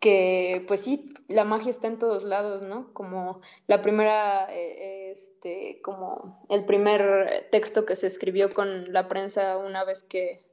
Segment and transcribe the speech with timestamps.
[0.00, 2.92] que pues sí, la magia está en todos lados, ¿no?
[2.92, 9.58] Como la primera, eh, este, como el primer texto que se escribió con la prensa
[9.58, 10.44] una vez que,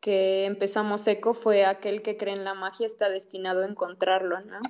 [0.00, 4.60] que empezamos ECO fue aquel que cree en la magia está destinado a encontrarlo, ¿no?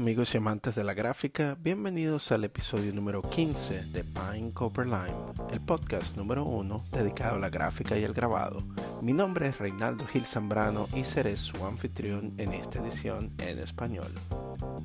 [0.00, 5.12] Amigos y amantes de la gráfica, bienvenidos al episodio número 15 de Pine Copper Lime,
[5.52, 8.62] el podcast número 1 dedicado a la gráfica y el grabado.
[9.02, 14.10] Mi nombre es Reinaldo Gil Zambrano y seré su anfitrión en esta edición en español.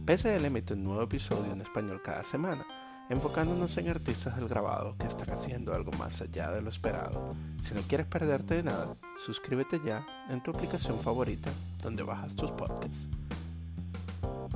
[0.06, 2.66] PSL emite un nuevo episodio en español cada semana,
[3.10, 7.38] enfocándonos en artistas del grabado que están haciendo algo más allá de lo esperado.
[7.62, 8.94] Si no quieres perderte de nada,
[9.26, 11.50] suscríbete ya en tu aplicación favorita
[11.82, 13.08] donde bajas tus podcasts.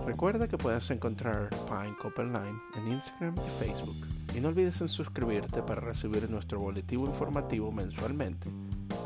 [0.06, 3.98] Recuerda que puedes encontrar Pine Copper Line en Instagram y Facebook.
[4.36, 8.50] Y no olvides en suscribirte para recibir nuestro boletín informativo mensualmente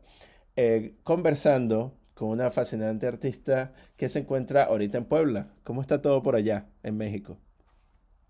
[0.56, 5.48] eh, conversando con una fascinante artista que se encuentra ahorita en Puebla.
[5.62, 7.38] ¿Cómo está todo por allá, en México?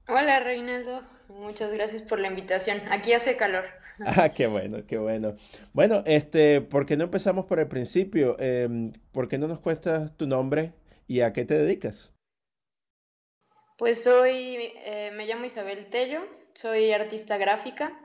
[0.08, 2.80] Hola Reinaldo, muchas gracias por la invitación.
[2.90, 3.64] Aquí hace calor.
[4.06, 5.34] Ah, qué bueno, qué bueno.
[5.72, 8.38] Bueno, este, ¿por qué no empezamos por el principio?
[8.38, 10.74] Em, ¿por qué no nos cuestas tu nombre
[11.08, 12.12] y a qué te dedicas?
[13.78, 16.20] Pues soy, eh, me llamo Isabel Tello,
[16.54, 17.98] soy artista gráfica.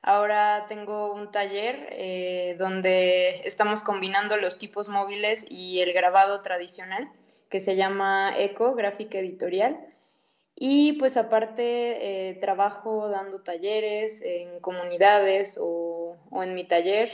[0.00, 7.10] Ahora tengo un taller eh, donde estamos combinando los tipos móviles y el grabado tradicional,
[7.50, 9.95] que se llama Eco, Gráfica Editorial.
[10.58, 17.10] Y pues aparte eh, trabajo dando talleres en comunidades o, en mi taller.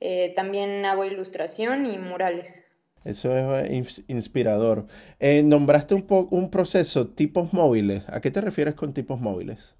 [0.00, 2.68] Eh, también hago ilustración y murales.
[3.04, 4.86] Eso es eh, inspirador.
[5.20, 8.02] nombraste un, un proceso, tipos móviles.
[8.08, 9.76] ¿A qué te refieres con tipos móviles?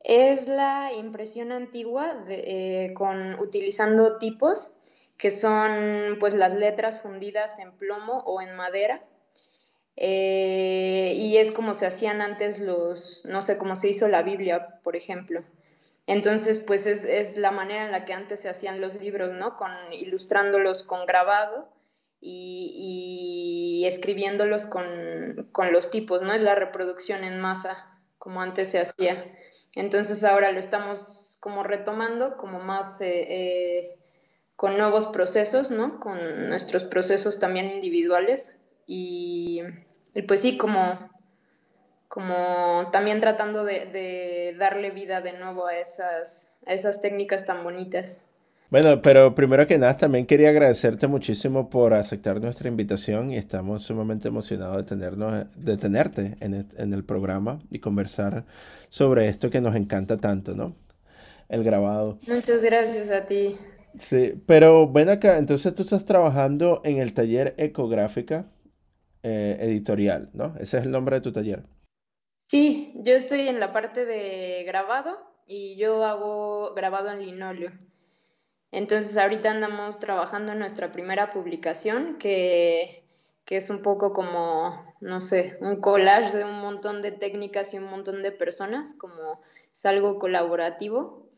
[0.00, 2.24] Es la impresión antigua
[2.94, 4.74] con, utilizando tipos
[5.16, 9.02] que son pues las letras fundidas en plomo o en madera
[10.00, 14.78] eh, y es como se hacían antes los, no sé, cómo se hizo la Biblia,
[14.84, 15.42] por ejemplo.
[16.06, 19.56] Entonces, pues es, la manera en la que antes se hacían los libros, ¿no?
[19.56, 21.68] Con, ilustrándolos con grabado
[22.20, 26.32] y, escribiéndolos con, los tipos, ¿no?
[26.32, 29.16] Es la reproducción en masa, como antes se hacía.
[29.74, 33.98] Entonces ahora lo estamos como retomando, como más eh, eh,
[34.54, 35.98] con nuevos procesos, ¿no?
[35.98, 39.60] Con nuestros procesos también individuales y
[40.14, 40.98] y pues sí, como,
[42.08, 48.22] como también tratando de, darle vida de nuevo a esas, a esas técnicas tan bonitas.
[48.70, 53.82] Bueno, pero primero que nada también quería agradecerte muchísimo por aceptar nuestra invitación y estamos
[53.82, 58.44] sumamente emocionados de, tenernos, de tenerte en el, en el programa y conversar
[58.90, 60.76] sobre esto que nos encanta tanto, ¿no?
[61.48, 62.18] El grabado.
[62.26, 63.56] Muchas gracias a ti.
[63.98, 68.44] Sí, pero ven acá, entonces tú estás trabajando en el taller Ecográfica
[69.28, 70.54] eh, Editorial, ¿no?
[70.58, 71.64] Ese es el nombre de tu taller.
[72.46, 77.72] Sí, yo estoy en la parte de grabado y yo hago grabado en linóleo.
[78.70, 83.04] Entonces ahorita andamos trabajando en nuestra primera publicación que,
[83.44, 87.78] que es un poco como, no sé, un collage de un montón de técnicas y
[87.78, 89.40] un montón de personas, como
[89.72, 91.28] es algo colaborativo.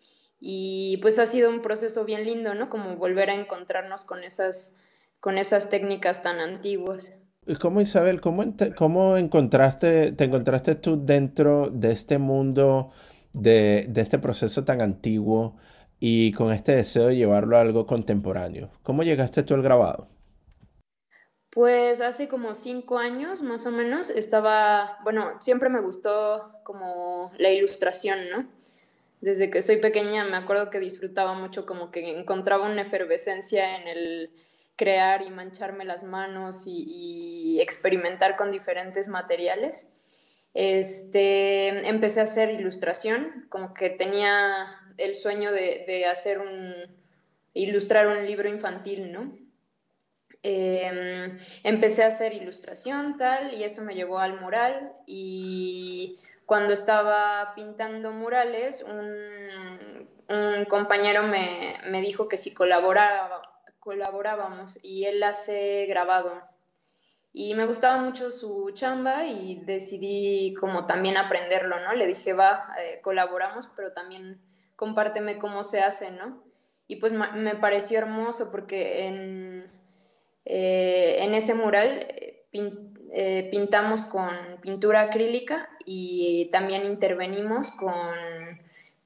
[0.41, 2.71] Y pues ha sido un proceso bien lindo, ¿no?
[2.71, 4.73] Como volver a encontrarnos con esas,
[5.21, 7.20] con esas técnicas tan antiguas.
[7.59, 8.45] ¿Cómo Isabel, cómo,
[8.77, 12.93] cómo encontraste, te encontraste tú dentro de este mundo,
[13.33, 15.57] de, de este proceso tan antiguo
[15.99, 18.71] y con este deseo de llevarlo a algo contemporáneo?
[18.83, 20.09] ¿Cómo llegaste tú al grabado?
[21.51, 27.51] Pues hace como cinco años más o menos estaba, bueno, siempre me gustó como la
[27.51, 28.47] ilustración, ¿no?
[29.21, 33.89] desde que soy pequeña me acuerdo que disfrutaba mucho como que encontraba una efervescencia en
[33.89, 34.31] el
[34.81, 39.87] crear y mancharme las manos y, experimentar con diferentes materiales.
[40.55, 44.67] Este, empecé a hacer ilustración, como que tenía
[44.97, 46.75] el sueño de, hacer un,
[47.53, 49.37] ilustrar un libro infantil, ¿no?
[50.43, 51.31] Em,
[51.65, 58.13] empecé a hacer ilustración tal y eso me llevó al mural y cuando estaba pintando
[58.13, 59.11] murales, un,
[60.69, 63.43] compañero me, dijo que si colaboraba,
[63.81, 66.43] colaborábamos y él hace grabado.
[67.33, 71.95] Y me gustaba mucho su chamba y decidí como también aprenderlo, ¿no?
[71.95, 74.41] Le dije, va, eh, colaboramos, pero también
[74.77, 76.43] compárteme cómo se hace, ¿no?
[76.87, 79.71] Y pues me pareció hermoso porque en,
[80.45, 82.09] eh, en ese mural
[82.53, 84.31] eh, pintamos con
[84.61, 87.95] pintura acrílica y también intervenimos con,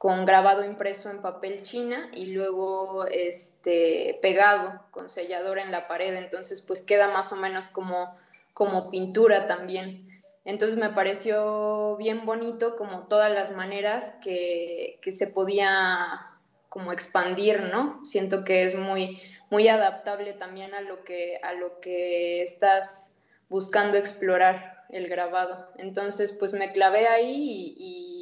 [0.05, 6.15] con, grabado impreso en papel china y luego este, pegado con sellador en la pared.
[6.17, 8.15] Entonces, pues queda más o menos como,
[8.53, 10.23] como pintura también.
[10.45, 16.27] Entonces me pareció bien bonito como todas las maneras que, que se podía
[16.69, 18.05] como expandir, ¿no?
[18.05, 19.19] Siento que es muy,
[19.49, 23.15] muy adaptable también a lo que, a lo que estás
[23.49, 25.69] buscando explorar el grabado.
[25.79, 28.14] Entonces, pues me clavé ahí y,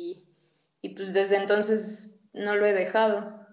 [0.90, 3.48] pues desde entonces no lo he dejado.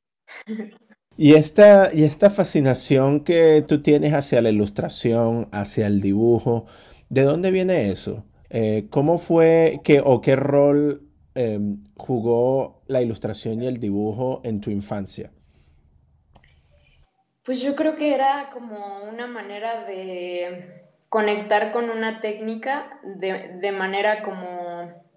[1.18, 6.66] Y esta, y esta fascinación que tú tienes hacia la ilustración, hacia el dibujo,
[7.10, 8.24] ¿de dónde viene eso?
[8.50, 11.04] Eh, ¿Cómo fue que o qué rol
[11.36, 15.32] em, jugó la ilustración y el dibujo en tu infancia?
[17.44, 24.22] Pues yo creo que era como una manera de conectar con una técnica de, manera
[24.22, 25.09] como,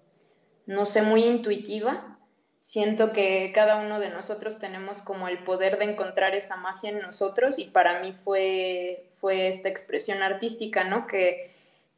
[0.65, 2.17] no sé, muy intuitiva.
[2.59, 7.01] Siento que cada uno de nosotros tenemos como el poder de encontrar esa magia en
[7.01, 11.05] nosotros y para mí fue, fue esta expresión artística, ¿no?
[11.05, 11.51] Que,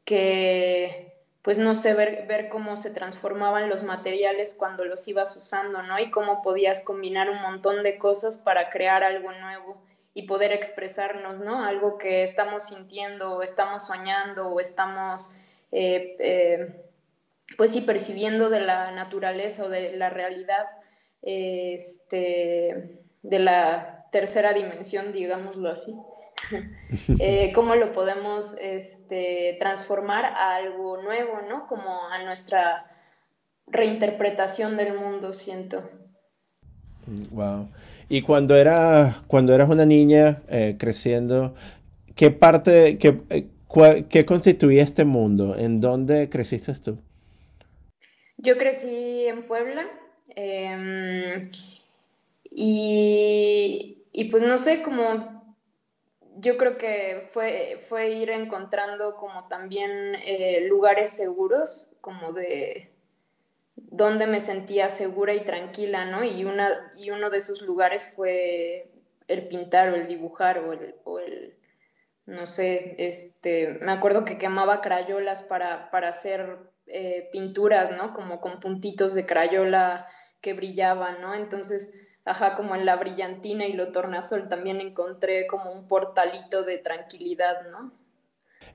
[0.04, 1.16] que
[1.46, 5.96] pues no sé, ver, ver cómo se transformaban los materiales cuando los ibas usando, ¿no?
[6.00, 9.80] Y cómo podías combinar un montón de cosas para crear algo nuevo
[10.12, 11.62] y poder expresarnos, ¿no?
[11.62, 15.30] Algo que estamos sintiendo o estamos soñando o estamos,
[15.70, 16.85] eh, eh,
[17.56, 20.66] pues sí, percibiendo de la naturaleza o de la realidad,
[21.22, 25.94] este, de la tercera dimensión, digámoslo así.
[27.18, 31.66] Eh, cómo lo podemos este, transformar a algo nuevo, ¿no?
[31.66, 32.86] Como a nuestra
[33.66, 35.90] reinterpretación del mundo, siento.
[37.30, 37.68] Wow.
[38.08, 41.54] Y cuando eras, cuando eras una niña eh, creciendo,
[42.14, 45.56] ¿qué parte, qué, eh, qué constituía este mundo?
[45.56, 46.98] ¿En dónde creciste tú?
[48.38, 49.88] Yo crecí en Puebla
[50.34, 51.42] em,
[52.50, 55.56] y, pues no sé, como
[56.38, 62.90] yo creo que fue, fue ir encontrando como también eh, lugares seguros, como de,
[63.76, 66.24] donde me sentía segura y tranquila, ¿no?
[66.24, 68.90] Y, una, y uno de esos lugares fue
[69.28, 70.58] el pintar o el dibujar
[71.04, 71.55] o el
[72.26, 78.12] no sé, este, me acuerdo que quemaba crayolas para, para hacer eh, pinturas, ¿no?
[78.12, 80.06] Como con puntitos de crayola
[80.40, 81.34] que brillaban, ¿no?
[81.34, 86.78] Entonces, ajá, como en la brillantina y lo tornasol también encontré como un portalito de
[86.78, 87.92] tranquilidad, ¿no?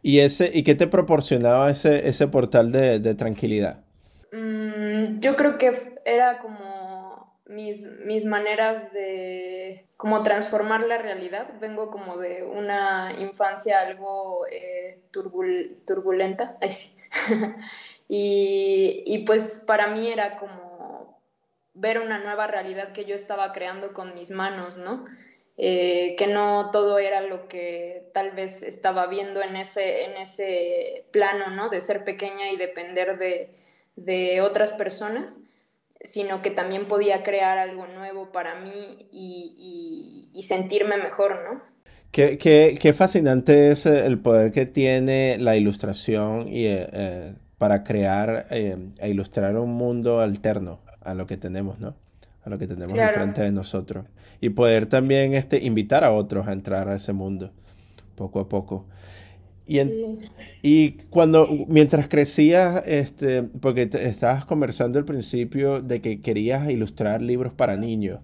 [0.01, 3.83] ¿Y, ese, y qué te proporcionaba ese, ese portal de, de tranquilidad?
[4.31, 5.71] Mm, yo creo que
[6.05, 6.80] era como
[7.51, 11.53] mis, mis maneras de como transformar la realidad.
[11.59, 16.57] Vengo como de una infancia algo eh, turbulenta.
[18.07, 21.21] y, y pues para mí era como
[21.73, 25.05] ver una nueva realidad que yo estaba creando con mis manos, ¿no?
[25.57, 31.05] eh, que no todo era lo que tal vez estaba viendo en ese, en ese
[31.11, 31.69] plano, ¿no?
[31.69, 33.53] De ser pequeña y depender de,
[33.95, 35.37] de otras personas,
[36.03, 41.61] sino que también podía crear algo nuevo para mí y, y, sentirme mejor, ¿no?
[42.11, 47.83] Qué, qué, qué, fascinante es el poder que tiene la ilustración y, eh, eh, para
[47.83, 48.75] crear e
[49.07, 51.95] ilustrar un mundo alterno a lo que tenemos, ¿no?
[52.43, 54.05] A lo que tenemos enfrente de nosotros
[54.41, 57.51] y poder también este, invitar a otros a entrar a ese mundo
[58.15, 58.87] poco a poco.
[59.79, 60.29] Y,
[60.61, 67.53] y cuando, mientras crecías, este, porque estabas conversando al principio de que querías ilustrar libros
[67.53, 68.19] para niños,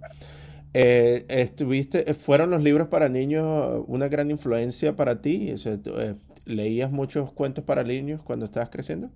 [0.73, 5.55] eh, ¿estuviste, ¿fueron los libros para niños una gran influencia para ti?
[5.65, 9.09] Eh, ¿Leías muchos cuentos para niños cuando estabas creciendo?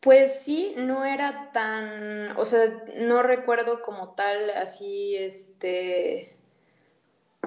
[0.00, 2.60] Pues sí, no era tan, o sea,
[3.00, 6.28] no recuerdo como tal así, este,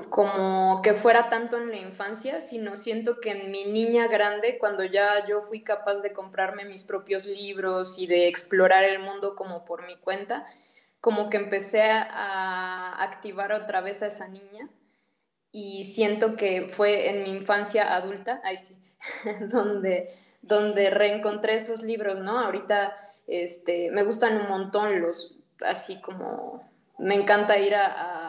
[0.09, 4.83] como que fuera tanto en la infancia, sino siento que en mi niña grande, cuando
[4.83, 9.65] ya yo fui capaz de comprarme mis propios libros y de explorar el mundo como
[9.65, 10.45] por mi cuenta,
[11.01, 14.69] como que empecé a activar otra vez a esa niña
[15.51, 18.75] y siento que fue en mi infancia adulta, ahí sí,
[19.51, 20.09] donde
[20.41, 22.39] donde reencontré esos libros, ¿no?
[22.39, 22.93] Ahorita
[23.27, 26.63] este, me gustan un montón los, así como
[26.97, 28.26] me encanta ir a,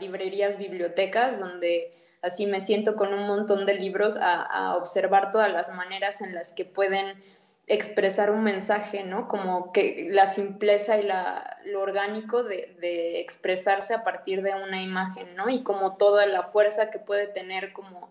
[0.00, 1.90] librerías, bibliotecas, donde
[2.22, 6.52] así me siento con un montón de libros a, observar todas las maneras en las
[6.52, 7.22] que pueden
[7.66, 9.28] expresar un mensaje, ¿no?
[9.28, 15.36] Como que la simpleza y la, lo orgánico de, expresarse a partir de una imagen,
[15.36, 15.48] ¿no?
[15.48, 18.10] Y como toda la fuerza que puede tener como,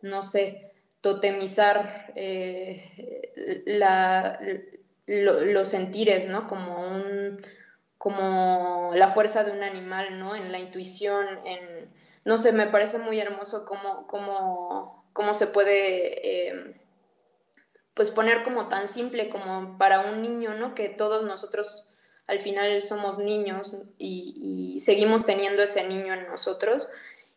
[0.00, 0.70] no sé,
[1.00, 2.82] totemizar eh,
[5.06, 6.46] los sentires, ¿no?
[6.46, 7.40] Como, un,
[8.00, 10.34] como la fuerza de un animal, ¿no?
[10.34, 11.92] En la intuición, en...
[12.24, 16.48] No sé, me parece muy hermoso cómo, cómo, cómo se puede...
[16.48, 16.80] Eh,
[17.92, 20.74] pues poner como tan simple como para un niño, ¿no?
[20.74, 21.92] Que todos nosotros
[22.26, 26.88] al final somos niños y, y seguimos teniendo ese niño en nosotros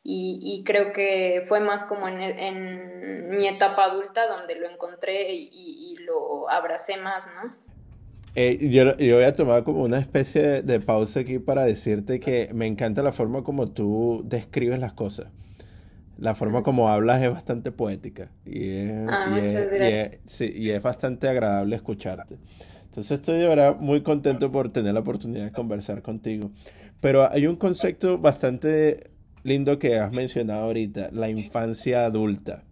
[0.06, 6.50] y, creo que fue más como en, mi etapa adulta donde lo encontré y, lo
[6.50, 7.56] abracé más, ¿no?
[8.36, 12.50] Eh, yo, yo, voy a tomar como una especie de, pausa aquí para decirte que
[12.54, 15.28] me encanta la forma como tú describes las cosas.
[16.18, 19.38] La forma como hablas es bastante poética y es, ah,
[20.40, 22.38] y es bastante agradable escucharte.
[22.86, 26.52] Entonces estoy de verdad muy contento por tener la oportunidad de conversar contigo.
[27.02, 29.12] Pero hay un concepto bastante
[29.44, 32.64] lindo que has mencionado ahorita, la infancia adulta,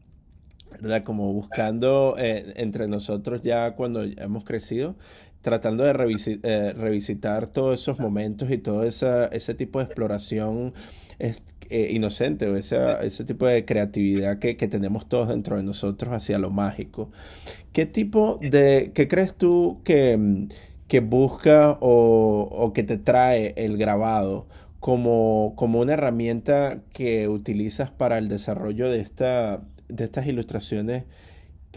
[0.72, 1.04] ¿verdad?
[1.04, 4.96] Como buscando eh, entre nosotros ya cuando hemos crecido,
[5.42, 10.74] tratando de eh, revisitar todos esos momentos y todo esa, ese tipo de exploración
[11.20, 16.50] eh, inocente o ese tipo de creatividad que, tenemos todos dentro de nosotros hacia lo
[16.50, 17.12] mágico.
[17.74, 20.48] ¿Qué tipo de, qué crees tú que,
[20.88, 24.48] que busca o, o que te trae el grabado?
[24.82, 31.04] como, como una herramienta que utilizas para el desarrollo de, esta, de estas ilustraciones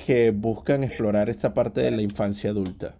[0.06, 2.96] que buscan explorar esta parte de la infancia adulta?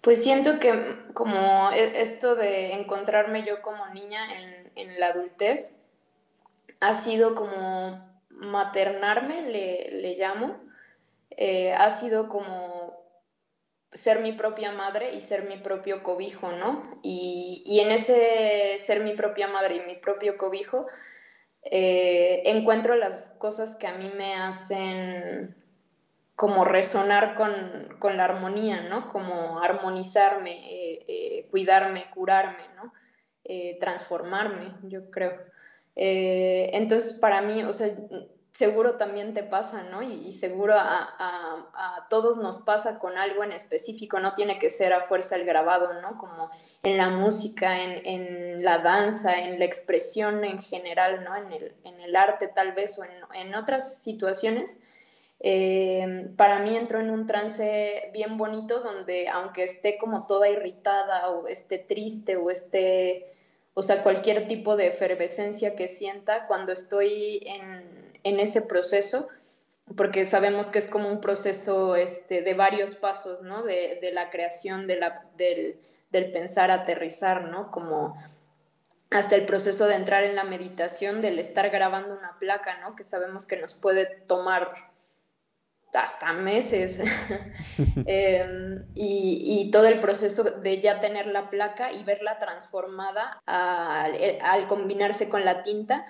[0.00, 0.72] Pues siento que
[1.14, 4.20] como e, esto de encontrarme yo como niña
[4.74, 5.74] en, la adultez
[6.80, 10.58] ha sido como maternarme, le, le llamo,
[11.36, 13.00] eh, ha sido como
[13.92, 17.00] ser mi propia madre y ser mi propio cobijo, ¿no?
[17.02, 20.86] Y, en ese ser mi propia madre y mi propio cobijo,
[21.64, 25.54] eh, encuentro las cosas que a mí me hacen
[26.40, 29.08] como resonar con, la armonía, ¿no?
[29.08, 32.92] Como armonizarme, eh, eh, cuidarme, curarme, ¿no?
[33.80, 35.36] transformarme, yo creo.
[35.96, 37.88] entonces, para mí, o sea,
[38.52, 40.02] seguro también te pasa, ¿no?
[40.02, 45.00] Y, seguro a, todos nos pasa con algo en específico, no tiene que ser a
[45.00, 46.18] fuerza el grabado, ¿no?
[46.18, 46.50] Como
[46.82, 51.36] en la música, en, la danza, en la expresión en general, ¿no?
[51.36, 54.78] En el, en el arte tal vez o en, otras situaciones.
[55.42, 61.30] Eh, para mí entró en un trance bien bonito donde aunque esté como toda irritada
[61.30, 63.34] o esté triste o esté,
[63.72, 69.28] o sea, cualquier tipo de efervescencia que sienta, cuando estoy en, ese proceso,
[69.96, 73.62] porque sabemos que es como un proceso este, de varios pasos, ¿no?
[73.62, 75.00] De, la creación, del,
[76.10, 77.70] del, pensar, aterrizar, ¿no?
[77.70, 78.14] Como
[79.10, 82.94] hasta el proceso de entrar en la meditación, del estar grabando una placa, ¿no?
[82.94, 84.89] Que sabemos que nos puede tomar
[85.94, 86.98] hasta meses.
[88.06, 95.28] Em, y, todo el proceso de ya tener la placa y verla transformada al, combinarse
[95.28, 96.06] con la tinta,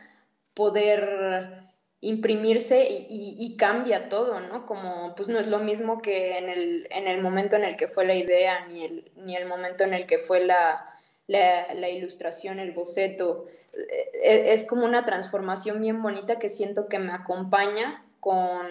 [0.55, 1.71] poder
[2.01, 4.67] imprimirse y, cambia todo, ¿no?
[4.67, 7.89] Como pues no es lo mismo que en el, en el momento en el que
[7.89, 10.91] fue la idea, ni el, ni el momento en el que fue la,
[11.31, 13.47] la, ilustración, el boceto.
[13.73, 18.67] E, es, como una transformación bien bonita que siento que me acompaña con,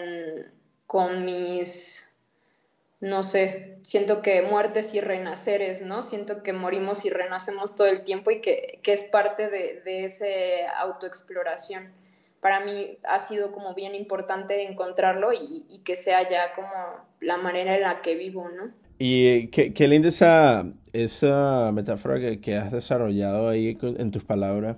[0.90, 2.16] con mis,
[3.00, 6.02] no sé, siento que muertes y renaceres, ¿no?
[6.02, 10.26] Siento que morimos y renacemos todo el tiempo y que, es parte de, de esa
[10.80, 11.90] autoexploración.
[12.42, 16.72] Para mí ha sido como bien importante encontrarlo y, y que sea ya como
[17.20, 18.72] la manera en la que vivo, ¿no?
[18.98, 24.78] Y qué, qué linda esa, esa metáfora que, has desarrollado ahí en tus palabras,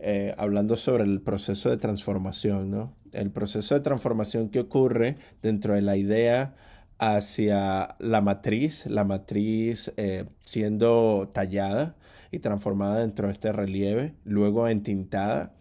[0.00, 3.00] eh, hablando sobre el proceso de transformación, ¿no?
[3.12, 6.54] El proceso de transformación que ocurre dentro de la idea
[6.98, 11.96] hacia la matriz, la matriz eh, siendo tallada
[12.30, 15.52] y transformada dentro de este relieve, luego entintada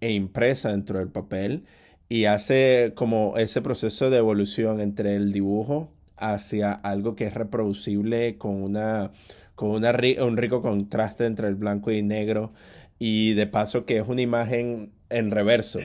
[0.00, 1.64] e impresa dentro del papel
[2.08, 8.38] y hace como ese proceso de evolución entre el dibujo hacia algo que es reproducible
[8.38, 9.10] con una
[9.54, 12.52] con una, un rico contraste entre el blanco y negro
[12.98, 15.80] y de paso que es una imagen en reverso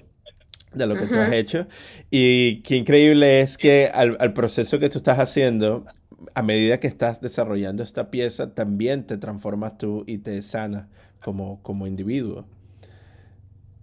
[0.74, 1.68] de lo que tú has hecho.
[2.10, 5.86] Y qué increíble es que al, al, proceso que tú estás haciendo,
[6.34, 10.88] a medida que estás desarrollando esta pieza, también te transformas tú y te sanas
[11.22, 12.46] como, como individuo.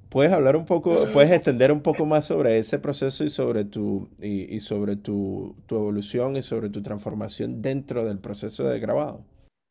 [0.09, 4.09] ¿Puedes hablar un poco, puedes extender un poco más sobre ese proceso y sobre tu,
[4.21, 9.23] y, sobre tu, evolución y sobre tu transformación dentro del proceso de grabado?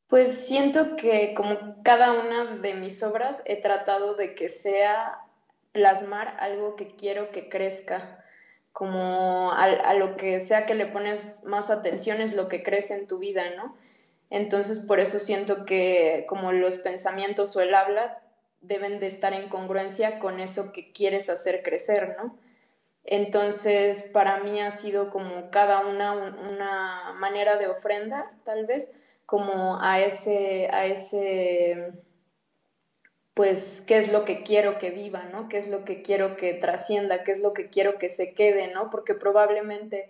[0.07, 5.17] Pues siento que como cada una de mis obras he tratado de que sea
[5.77, 8.25] plasmar algo que quiero que crezca,
[8.73, 13.05] como a, lo que sea que le pones más atención es lo que crece en
[13.05, 13.77] tu vida, ¿no?
[14.31, 18.23] Entonces por eso siento que como los pensamientos o el habla
[18.61, 22.35] deben de estar en congruencia con eso que quieres hacer crecer, ¿no?
[23.03, 28.89] Entonces, para mí ha sido como cada una una manera de ofrenda, tal vez,
[29.27, 31.93] como a ese, a ese,
[33.37, 35.47] pues, qué es lo que quiero que viva, ¿no?
[35.47, 37.23] ¿Qué es lo que quiero que trascienda?
[37.23, 38.89] ¿Qué es lo que quiero que se quede, ¿no?
[38.89, 40.09] Porque probablemente,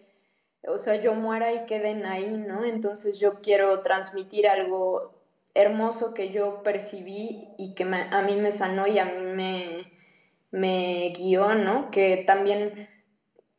[0.66, 2.64] o sea, yo muera y queden ahí, ¿no?
[2.64, 5.12] Entonces yo quiero transmitir algo
[5.54, 9.92] hermoso que yo percibí y que a mí me sanó y a mí me,
[10.52, 11.92] me guió, ¿no?
[11.92, 12.88] Que también,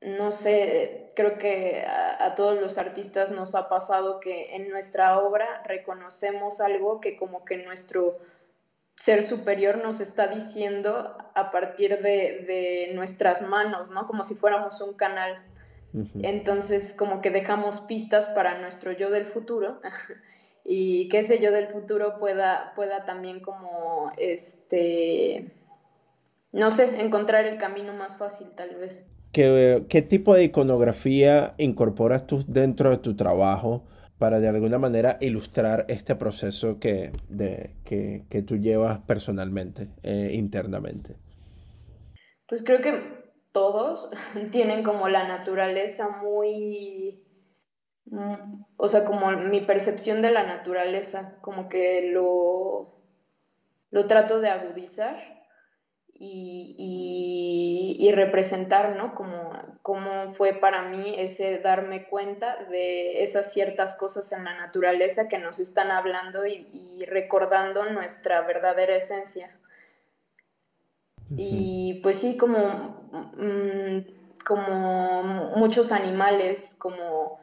[0.00, 5.62] no sé, creo que a, todos los artistas nos ha pasado que en nuestra obra
[5.66, 8.16] reconocemos algo que como que nuestro
[8.98, 14.06] ser superior nos está diciendo a partir de, nuestras manos, ¿no?
[14.06, 15.38] Como si fuéramos un canal.
[16.22, 19.80] Entonces, como que dejamos pistas para nuestro yo del futuro
[20.64, 25.50] y qué sé yo del futuro pueda, pueda también como, este,
[26.52, 29.06] no sé, encontrar el camino más fácil tal vez.
[29.32, 33.84] ¿Qué, qué tipo de iconografía incorporas tú dentro de tu trabajo
[34.18, 40.30] para de alguna manera ilustrar este proceso que, de, que, que tú llevas personalmente, eh,
[40.34, 41.16] internamente?
[42.46, 43.00] Pues creo que
[43.52, 44.10] todos
[44.50, 47.22] tienen como la naturaleza muy
[48.10, 53.02] Mm, o sea, como mi percepción de la naturaleza, como que lo,
[53.90, 55.16] lo trato de agudizar
[56.20, 59.14] y, y, representar, ¿no?
[59.14, 59.52] Como,
[59.82, 65.38] como fue para mí ese darme cuenta de esas ciertas cosas en la naturaleza que
[65.38, 69.56] nos están hablando y, recordando nuestra verdadera esencia.
[71.36, 72.58] Y pues sí, como,
[73.36, 73.98] mm,
[74.44, 75.22] como
[75.56, 77.38] muchos animales, como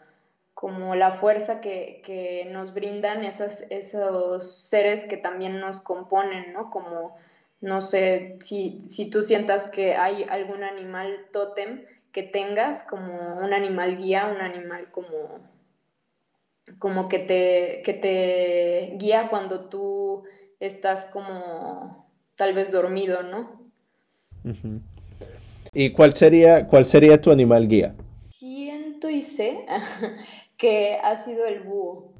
[0.56, 6.72] como la fuerza que, nos brindan esas, esos seres que también nos componen, ¿no?
[6.72, 7.18] Como,
[7.62, 13.54] no sé, si, si tú sientas que hay algún animal tótem que tengas, como un
[13.54, 15.50] animal guía, un animal como,
[16.80, 20.24] como que, te, que te guía cuando tú
[20.60, 23.66] estás como tal vez dormido, ¿no?
[25.74, 27.96] ¿Y cuál sería, cuál sería tu animal guía?
[28.30, 29.66] Siento y sé
[30.58, 32.14] que ha sido el búho.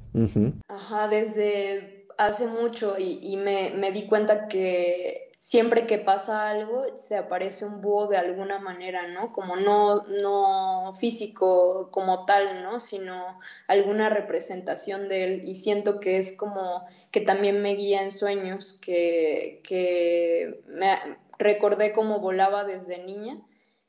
[0.68, 7.16] Ajá, desde hace mucho y, me, me, di cuenta que siempre que pasa algo se
[7.16, 9.32] aparece un búho de alguna manera, ¿no?
[9.32, 12.80] Como no, no físico como tal, ¿no?
[12.80, 18.10] Sino alguna representación de él y siento que es como que también me guía en
[18.10, 20.96] sueños, que, que me
[21.38, 23.38] recordé cómo volaba desde niña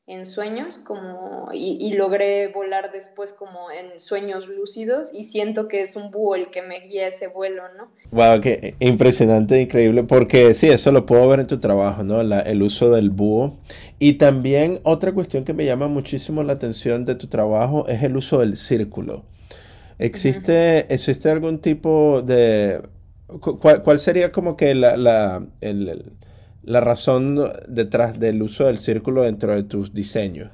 [0.08, 5.98] en sueños como y, logré volar después como en sueños lúcidos y siento que es
[5.98, 7.92] un búho el que me guía ese vuelo, ¿no?
[8.12, 12.22] Wow, qué impresionante, increíble, porque sí, eso lo puedo ver en tu trabajo, ¿no?
[12.22, 13.58] el uso del búho.
[14.00, 18.16] Y también otra cuestión que me llama muchísimo la atención de tu trabajo es el
[18.16, 19.26] uso del círculo.
[20.00, 22.82] ¿Existe, ¿existe algún tipo de...
[23.42, 26.14] ¿Cuál, sería como que la, la el
[26.68, 30.52] la razón detrás del uso del círculo dentro de tus diseños?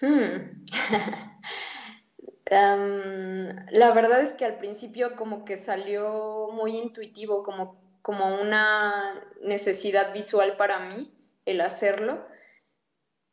[0.00, 0.62] Hmm.
[2.54, 9.24] Em, la verdad es que al principio como que salió muy intuitivo, como, como una
[9.42, 11.10] necesidad visual para mí
[11.46, 12.26] el hacerlo,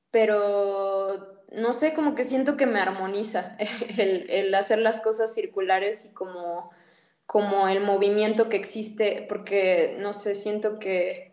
[0.10, 3.58] pero no sé, como que siento que me armoniza
[3.98, 6.72] el, el hacer las cosas circulares y como,
[7.26, 11.29] como el movimiento que existe, porque no sé, siento que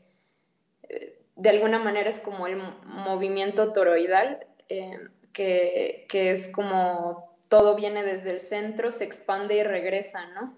[1.37, 4.99] de alguna manera es como el movimiento toroidal, eh,
[5.33, 10.57] que, es como todo viene desde el centro, se expande y regresa, ¿no?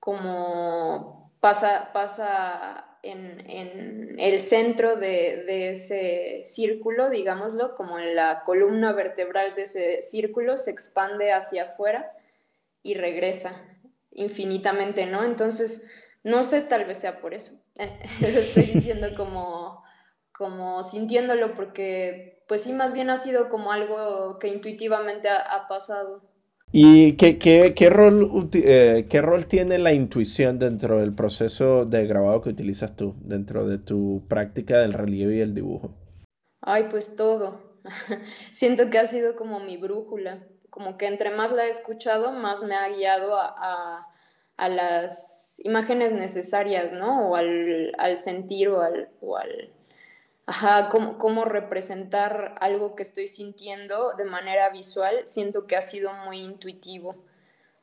[0.00, 9.54] Como pasa, pasa en, el centro de, ese círculo, digámoslo, como en la columna vertebral
[9.54, 12.10] de ese círculo, se expande hacia afuera
[12.82, 13.52] y regresa
[14.10, 15.22] infinitamente, ¿no?
[15.22, 15.90] Entonces,
[16.24, 17.52] no sé, tal vez sea por eso.
[18.20, 19.67] Lo estoy diciendo como
[20.38, 26.22] como sintiéndolo porque pues sí, más bien ha sido como algo que intuitivamente ha, pasado.
[26.72, 32.06] ¿Y qué, qué, qué rol, eh, qué rol tiene la intuición dentro del proceso de
[32.06, 35.94] grabado que utilizas tú, dentro de tu práctica del relieve y el dibujo?
[36.62, 37.60] Ay, pues todo.
[38.52, 42.62] Siento que ha sido como mi brújula, como que entre más la he escuchado, más
[42.62, 44.02] me ha guiado a,
[44.56, 47.28] a, las imágenes necesarias, ¿no?
[47.28, 49.72] O al, al sentir o al, o al
[50.48, 56.40] ajá, cómo, representar algo que estoy sintiendo de manera visual, siento que ha sido muy
[56.40, 57.14] intuitivo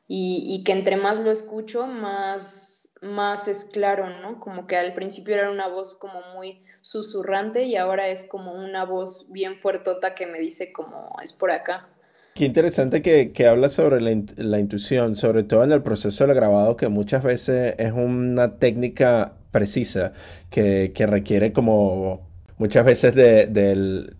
[0.08, 4.40] y, que entre más lo escucho, más, más es claro, ¿no?
[4.40, 8.84] Como que al principio era una voz como muy susurrante y ahora es como una
[8.84, 11.88] voz bien fuertota que me dice como es por acá.
[12.34, 16.34] Qué interesante que, que hablas sobre la, la, intuición, sobre todo en el proceso del
[16.34, 20.12] grabado, que muchas veces es una técnica precisa
[20.50, 22.26] que, que requiere como
[22.58, 24.14] muchas veces de,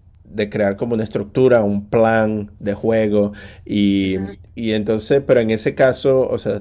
[0.50, 3.32] crear como una estructura, un plan de juego
[3.64, 4.16] y,
[4.54, 6.60] entonces, pero en ese caso, o sea,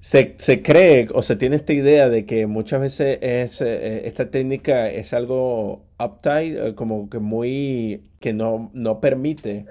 [0.00, 4.88] se, cree o se tiene esta idea de que muchas veces es, eh, esta técnica
[4.88, 9.66] es algo uptight, eh, como que muy, que no, no permite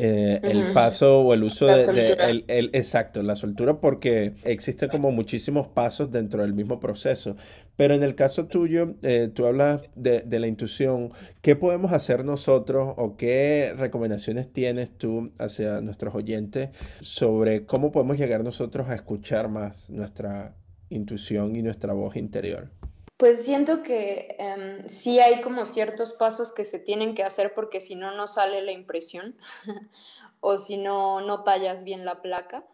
[0.00, 5.66] eh, el paso o el uso de, el, exacto, la soltura, porque existe como muchísimos
[5.66, 7.34] pasos dentro del mismo proceso.
[7.78, 11.12] Pero en el caso tuyo, eh, tú hablas de, la intuición.
[11.42, 18.18] ¿Qué podemos hacer nosotros o qué recomendaciones tienes tú hacia nuestros oyentes sobre cómo podemos
[18.18, 20.56] llegar nosotros a escuchar más nuestra
[20.88, 22.68] intuición y nuestra voz interior?
[23.16, 27.80] Pues siento que em, sí hay como ciertos pasos que se tienen que hacer porque
[27.80, 29.36] si no, no sale la impresión
[30.40, 32.64] o si no, no tallas bien la placa,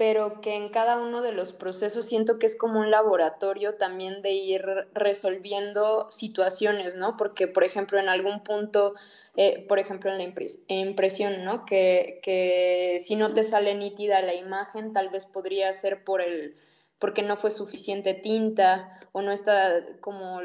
[0.00, 4.22] pero que en cada uno de los procesos siento que es como un laboratorio también
[4.22, 7.18] de ir resolviendo situaciones, ¿no?
[7.18, 8.94] Porque, por ejemplo, en algún punto,
[9.36, 10.24] eh, por ejemplo, en la
[10.68, 11.66] impresión, ¿no?
[11.66, 16.56] Que, que si no te sale nítida la imagen, tal vez podría ser por el
[16.98, 20.40] porque no fue suficiente tinta o no está como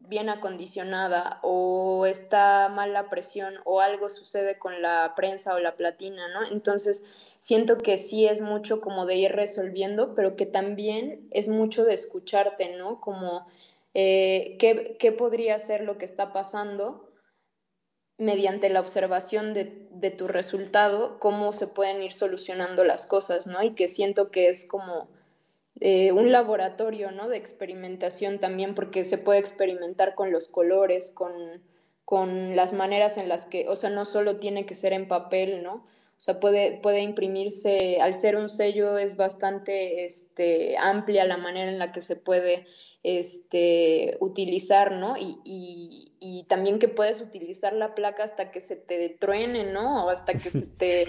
[0.00, 6.28] bien acondicionada o está mala presión o algo sucede con la prensa o la platina,
[6.28, 6.46] ¿no?
[6.50, 11.84] Entonces siento que sí es mucho como de ir resolviendo, pero que también es mucho
[11.84, 13.00] de escucharte, ¿no?
[13.00, 13.46] Como
[13.94, 17.12] eh, ¿qué, ¿qué, podría ser lo que está pasando
[18.18, 23.62] mediante la observación de, de tu resultado, cómo se pueden ir solucionando las cosas, ¿no?
[23.62, 25.08] Y que siento que es como
[25.80, 27.28] eh, un laboratorio ¿no?
[27.28, 31.32] de experimentación también, porque se puede experimentar con los colores, con,
[32.04, 35.62] con, las maneras en las que, o sea, no solo tiene que ser en papel,
[35.62, 35.74] ¿no?
[35.74, 41.70] O sea, puede, puede imprimirse, al ser un sello es bastante este, amplia la manera
[41.70, 42.66] en la que se puede
[43.02, 45.16] este, utilizar, ¿no?
[45.16, 50.04] Y, y, y, también que puedes utilizar la placa hasta que se te truene, ¿no?
[50.04, 51.02] O hasta que se te...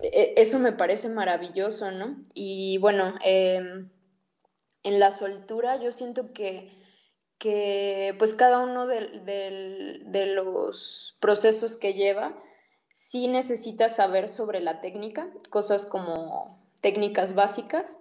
[0.00, 2.16] E, eso me parece maravilloso, ¿no?
[2.32, 3.60] Y bueno, eh,
[4.86, 6.70] en la soltura yo siento que,
[7.38, 12.40] que pues cada uno de, los procesos que lleva
[12.92, 17.98] sí necesita saber sobre la técnica, cosas como técnicas básicas,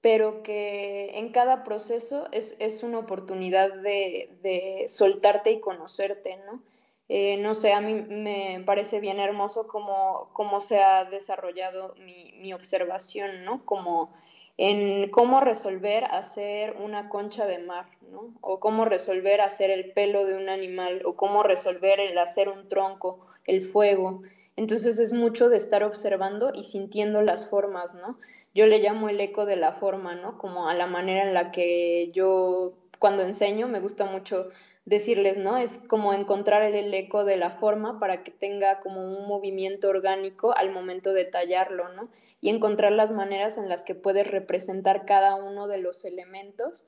[0.00, 6.62] pero que en cada proceso es, una oportunidad de, soltarte y conocerte, ¿no?
[7.10, 12.34] Eh, no sé, a mí me parece bien hermoso cómo, cómo se ha desarrollado mi,
[12.36, 13.64] mi, observación, ¿no?
[13.64, 14.12] Como
[14.58, 18.34] en cómo resolver hacer una concha de mar, ¿no?
[18.40, 22.68] O cómo resolver hacer el pelo de un animal, o cómo resolver el hacer un
[22.68, 24.22] tronco, el fuego.
[24.56, 28.18] Entonces es mucho de estar observando y sintiendo las formas, ¿no?
[28.52, 30.36] Yo le llamo el eco de la forma, ¿no?
[30.38, 34.46] Como a la manera en la que yo cuando enseño me gusta mucho
[34.88, 35.56] decirles, ¿no?
[35.58, 40.56] Es como encontrar el eco de la forma para que tenga como un movimiento orgánico
[40.56, 42.08] al momento de tallarlo, ¿no?
[42.40, 46.86] Y encontrar las maneras en las que puedes representar cada uno de los elementos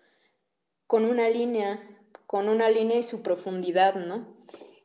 [0.86, 1.86] con una línea,
[2.26, 4.34] con una línea y su profundidad, ¿no?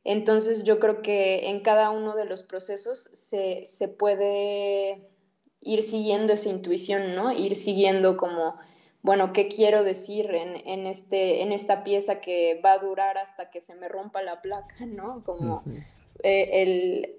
[0.03, 5.09] Entonces yo creo que en cada uno de los procesos se, se puede
[5.61, 7.31] ir siguiendo esa intuición, ¿no?
[7.31, 8.57] Ir siguiendo como
[9.05, 13.61] bueno, ¿qué quiero decir en, este, en esta pieza que va a durar hasta que
[13.61, 15.23] se me rompa la placa, ¿no?
[15.23, 15.63] Como
[16.23, 17.13] eh,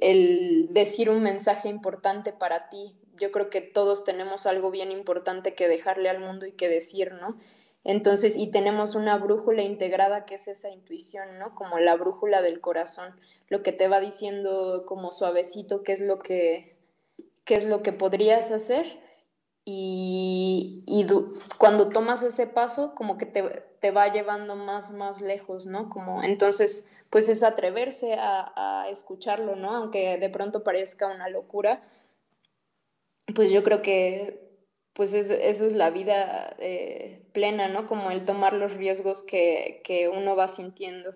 [0.00, 2.96] el, decir un mensaje importante para ti.
[3.20, 7.12] Yo creo que todos tenemos algo bien importante que dejarle al mundo y que decir,
[7.12, 7.38] ¿no?
[7.84, 11.54] Entonces, y tenemos una brújula integrada que es esa intuición, ¿no?
[11.54, 13.14] Como la brújula del corazón,
[13.48, 16.76] lo que te va diciendo como suavecito qué es lo que,
[17.44, 19.05] qué es lo que podrías hacer
[19.68, 21.06] y,
[21.58, 25.88] cuando tomas ese paso como que te, va llevando más, más lejos, ¿no?
[25.88, 29.74] Como entonces, pues es atreverse a, escucharlo, ¿no?
[29.74, 31.82] Aunque de pronto parezca una locura,
[33.34, 34.40] pues yo creo que
[34.92, 37.86] pues eso es la vida eh, plena, ¿no?
[37.86, 41.12] Como el tomar los riesgos que, que uno va sintiendo.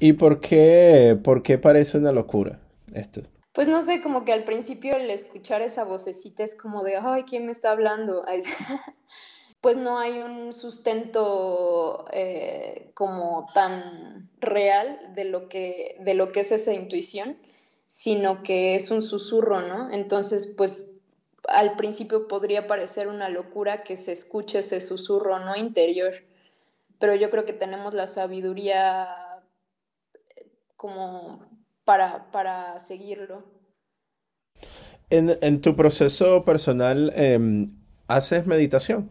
[0.00, 2.60] ¿Y por qué, por qué parece una locura
[2.92, 3.22] esto?
[3.58, 7.24] Pues no sé, como que al principio el escuchar esa vocecita es como de, ay,
[7.24, 8.24] ¿quién me está hablando?
[9.60, 16.38] pues no hay un sustento eh, como tan real de lo, que, de lo que
[16.38, 17.36] es esa intuición,
[17.88, 19.90] sino que es un susurro, ¿no?
[19.90, 21.00] Entonces, pues
[21.48, 26.12] al principio podría parecer una locura que se escuche ese susurro no interior,
[27.00, 29.08] pero yo creo que tenemos la sabiduría
[30.76, 31.57] como
[31.88, 33.44] para, seguirlo.
[35.08, 39.10] En, tu proceso personal, em, ¿haces meditación?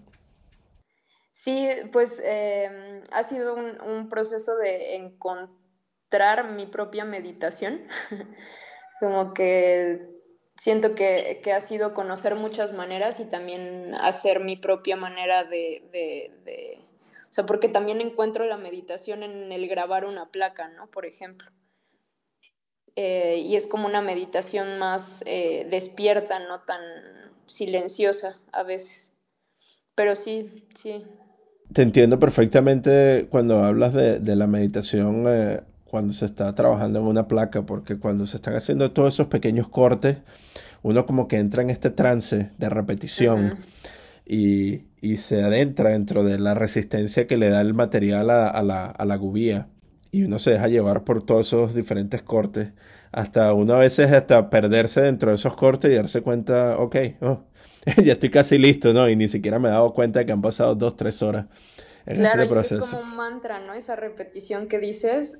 [1.32, 7.88] Sí, pues em, ha sido un, proceso de encontrar mi propia meditación.
[9.00, 10.12] Como que
[10.56, 16.80] siento que, ha sido conocer muchas maneras y también hacer mi propia manera de, de,
[17.28, 20.92] O sea, porque también encuentro la meditación en el grabar una placa, ¿no?
[20.92, 21.57] Por ejemplo.
[23.00, 26.82] Eh, y es como una meditación más eh, despierta, no tan
[27.46, 29.14] silenciosa a veces.
[29.94, 31.06] Pero sí, sí.
[31.72, 37.28] Te entiendo perfectamente cuando hablas de, la meditación eh, cuando se está trabajando en una
[37.28, 40.18] placa, porque cuando se están haciendo todos esos pequeños cortes,
[40.82, 43.58] uno como que entra en este trance de repetición.
[44.26, 44.86] y,
[45.18, 49.16] se adentra dentro de la resistencia que le da el material a, la, a la
[49.16, 49.70] gubía
[50.18, 52.70] y uno se deja llevar por todos esos diferentes cortes,
[53.12, 57.44] hasta uno a veces hasta perderse dentro de esos cortes y darse cuenta, ok, oh,
[58.04, 59.08] ya estoy casi listo, ¿no?
[59.08, 61.46] Y ni siquiera me he dado cuenta de que han pasado dos, tres horas
[62.08, 62.84] en este proceso.
[62.84, 63.74] Es como un mantra, ¿no?
[63.74, 65.40] Esa repetición que dices,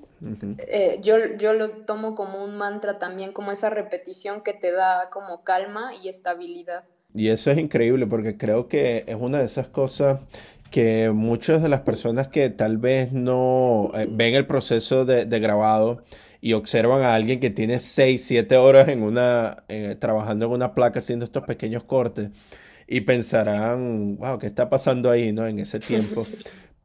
[0.68, 5.10] eh, yo, yo lo tomo como un mantra también, como esa repetición que te da
[5.10, 6.86] como calma y estabilidad.
[7.16, 10.20] Y eso es increíble porque creo que es una de esas cosas
[10.72, 16.04] que muchas de las personas que tal vez no eh, ven el proceso de, grabado
[16.42, 20.74] y observan a alguien que tiene 6, 7 horas en una, eh, trabajando en una
[20.76, 22.30] placa haciendo estos pequeños cortes
[22.88, 25.46] y pensarán, wow, ¿qué está pasando ahí, no?
[25.48, 26.26] En ese tiempo.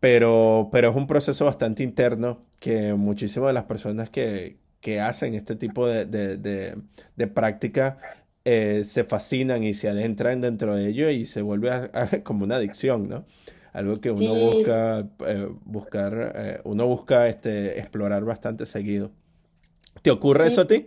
[0.00, 5.34] Pero, pero es un proceso bastante interno que muchísimas de las personas que, que hacen
[5.34, 6.76] este tipo de, de,
[7.16, 7.98] de, práctica
[8.44, 11.70] eh, se fascinan y se adentran dentro de ello y se vuelve
[12.24, 13.24] como una adicción, ¿no?
[13.72, 19.10] Algo que uno busca eh, buscar, eh, uno busca este, explorar bastante seguido.
[20.02, 20.86] ¿Te ocurre eso a ti?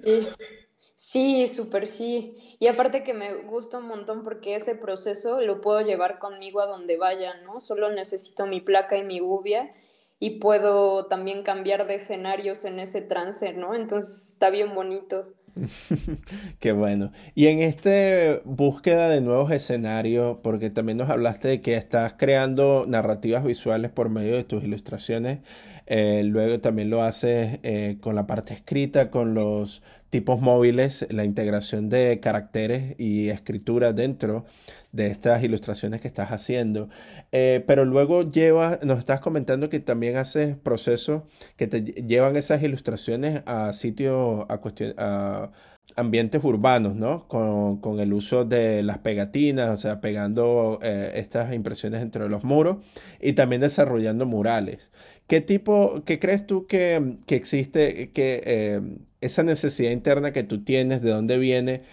[0.96, 2.34] Sí, súper sí.
[2.60, 6.68] Y aparte que me gusta un montón porque ese proceso lo puedo llevar conmigo a
[6.68, 7.60] donde vaya, ¿no?
[7.60, 9.74] Solo necesito mi placa y mi gubia
[10.20, 13.76] y puedo también cambiar de escenarios en ese trance, ¿no?
[13.76, 15.34] Entonces está bien bonito.
[16.60, 17.12] Qué bueno.
[17.34, 22.86] Y en esta búsqueda de nuevos escenarios, porque también nos hablaste de que estás creando
[22.88, 25.40] narrativas visuales por medio de tus ilustraciones,
[25.88, 31.26] eh, luego también lo haces eh, con la parte escrita, con los tipos móviles, la
[31.26, 34.46] integración de caracteres y escritura dentro
[34.92, 36.90] de estas ilustraciones que estás haciendo.
[37.32, 41.24] Eh, pero luego llevas, nos estás comentando que también haces procesos
[41.58, 44.60] que te llevan esas ilustraciones a sitios, a,
[44.98, 45.52] a
[45.98, 47.28] ambientes urbanos, ¿no?
[47.28, 52.78] Con, el uso de las pegatinas, o sea, pegando estas impresiones entre los muros
[53.22, 54.92] y también desarrollando murales.
[55.28, 58.82] ¿Qué tipo, qué crees tú que, existe, que eh,
[59.22, 61.84] esa necesidad interna que tú tienes, de dónde viene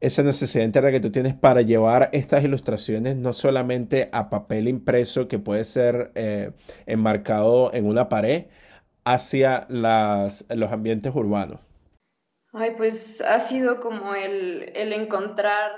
[0.00, 5.28] esa necesidad interna que tú tienes para llevar estas ilustraciones no solamente a papel impreso
[5.28, 6.52] que puede ser eh,
[6.86, 8.46] enmarcado en una pared,
[9.04, 11.60] hacia las, los ambientes urbanos?
[12.52, 15.70] Ay, pues ha sido como el, encontrar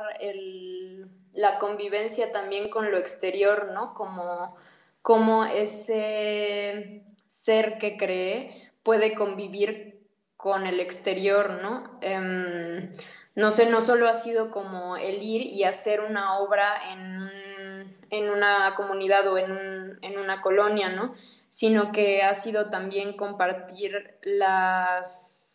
[1.35, 3.95] la convivencia también con lo exterior, ¿no?
[3.95, 4.57] Como,
[5.03, 10.01] como ese ser que cree puede convivir
[10.37, 11.99] con el exterior, ¿no?
[12.01, 12.91] Em,
[13.35, 18.31] no sé, no solo ha sido como el ir y hacer una obra en, en
[18.31, 21.15] una comunidad o en, en, una colonia, ¿no?
[21.49, 25.52] Sino que ha sido también compartir las,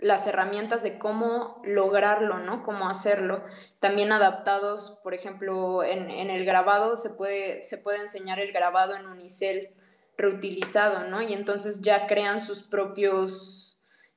[0.00, 2.62] las herramientas de cómo lograrlo, ¿no?
[2.62, 3.44] Cómo hacerlo.
[3.80, 9.06] También adaptados, por ejemplo, en, el grabado se puede, se puede enseñar el grabado en
[9.06, 9.70] unicel
[10.16, 11.22] reutilizado, ¿no?
[11.22, 13.68] Y entonces ya crean sus propios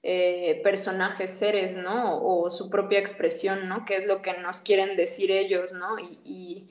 [0.03, 2.19] eh, personajes, seres, ¿no?
[2.23, 3.85] O, su propia expresión, ¿no?
[3.85, 5.99] Que es lo que nos quieren decir ellos, ¿no?
[5.99, 6.67] Y,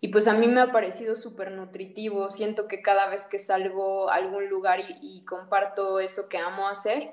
[0.00, 2.30] y, pues a mí me ha parecido súper nutritivo.
[2.30, 7.12] Siento que cada vez que salgo a algún lugar y, comparto eso que amo hacer,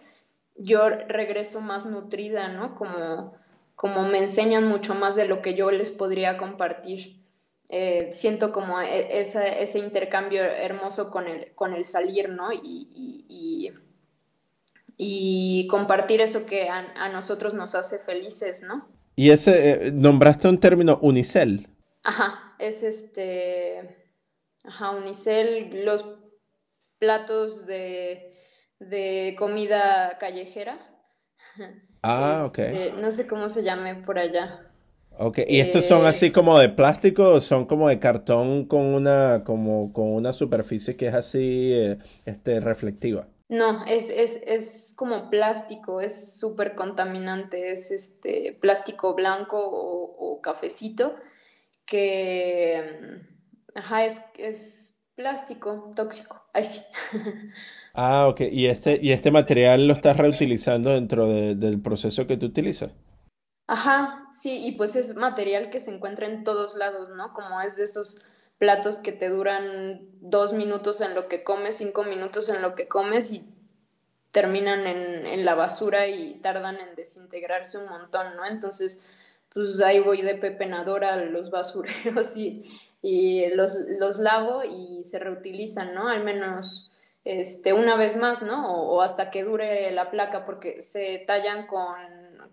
[0.58, 2.76] yo regreso más nutrida, ¿no?
[2.76, 3.34] Como,
[3.76, 7.24] como me enseñan mucho más de lo que yo les podría compartir.
[7.70, 12.50] Eh, siento como e, ese intercambio hermoso con el, con el salir, ¿no?
[12.54, 13.74] y
[14.98, 18.88] y compartir eso que a, nosotros nos hace felices, ¿no?
[19.16, 21.68] Y ese, eh, nombraste un término unicel.
[22.04, 24.10] Ajá, es este,
[24.64, 26.06] ajá, unicel, los
[26.98, 28.27] platos de,
[28.80, 30.80] de comida callejera.
[32.04, 32.60] Ah, ok.
[32.60, 34.64] Este, no sé cómo se llame por allá.
[35.20, 38.86] Ok, ¿y estos son eh, así como de plástico o son como de cartón con
[38.86, 43.28] una, como, con una superficie que es así, eh, este, reflectiva?
[43.50, 51.16] No, es, es, es como plástico, es súper contaminante, es este plástico blanco o, cafecito
[51.86, 53.20] que,
[53.74, 54.87] ajá, es, es
[55.18, 56.46] plástico tóxico.
[56.54, 56.82] Ay, sí.
[58.00, 58.42] Ah, ok.
[58.52, 62.92] ¿Y este, y este material lo estás reutilizando dentro del proceso que tú utilizas?
[63.66, 67.34] Ajá, sí, y pues es material que se encuentra en todos lados, ¿no?
[67.34, 68.20] Como es de esos
[68.60, 72.88] platos que te duran dos minutos en lo que comes, cinco minutos en lo que
[72.88, 73.44] comes y
[74.32, 78.46] terminan en, la basura y tardan en desintegrarse un montón, ¿no?
[78.46, 82.64] Entonces, pues ahí voy de pepenadora a los basureros y,
[83.02, 86.08] y los, los, lavo y se reutilizan, ¿no?
[86.08, 86.92] Al menos
[87.24, 88.72] este, una vez más, ¿no?
[88.72, 91.96] O, hasta que dure la placa, porque se tallan con,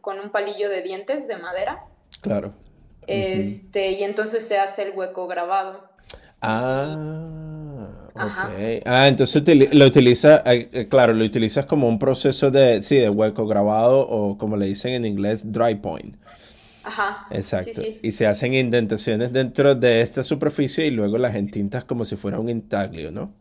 [0.00, 1.84] con un palillo de dientes de madera.
[2.20, 2.54] Claro.
[3.06, 5.88] Este, y entonces se hace el hueco grabado.
[6.40, 6.96] Ah,
[8.14, 8.82] ok.
[8.84, 13.08] Ah, entonces lo utiliza, eh, eh, claro, lo utilizas como un proceso de, sí, de
[13.08, 16.16] hueco grabado o como le dicen en inglés, dry point.
[16.84, 17.26] Ajá.
[17.30, 17.80] Exacto.
[18.02, 22.38] Y se hacen indentaciones dentro de esta superficie y luego las entintas como si fuera
[22.38, 23.34] un intaglio, ¿no?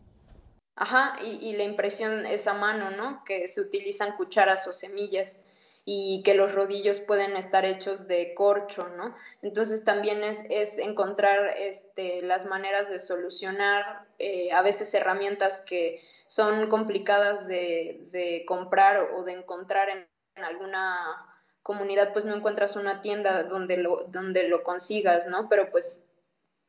[0.75, 3.23] Ajá, y, y la impresión es a mano, ¿no?
[3.25, 5.41] Que se utilizan cucharas o semillas
[5.85, 9.15] y que los rodillos pueden estar hechos de corcho, ¿no?
[9.41, 15.99] Entonces también es, es encontrar este, las maneras de solucionar eh, a veces herramientas que
[16.25, 20.07] son complicadas de, de comprar o de encontrar en,
[20.43, 21.32] alguna
[21.63, 25.47] comunidad, pues no encuentras una tienda donde lo, donde lo consigas, ¿no?
[25.49, 26.09] Pero pues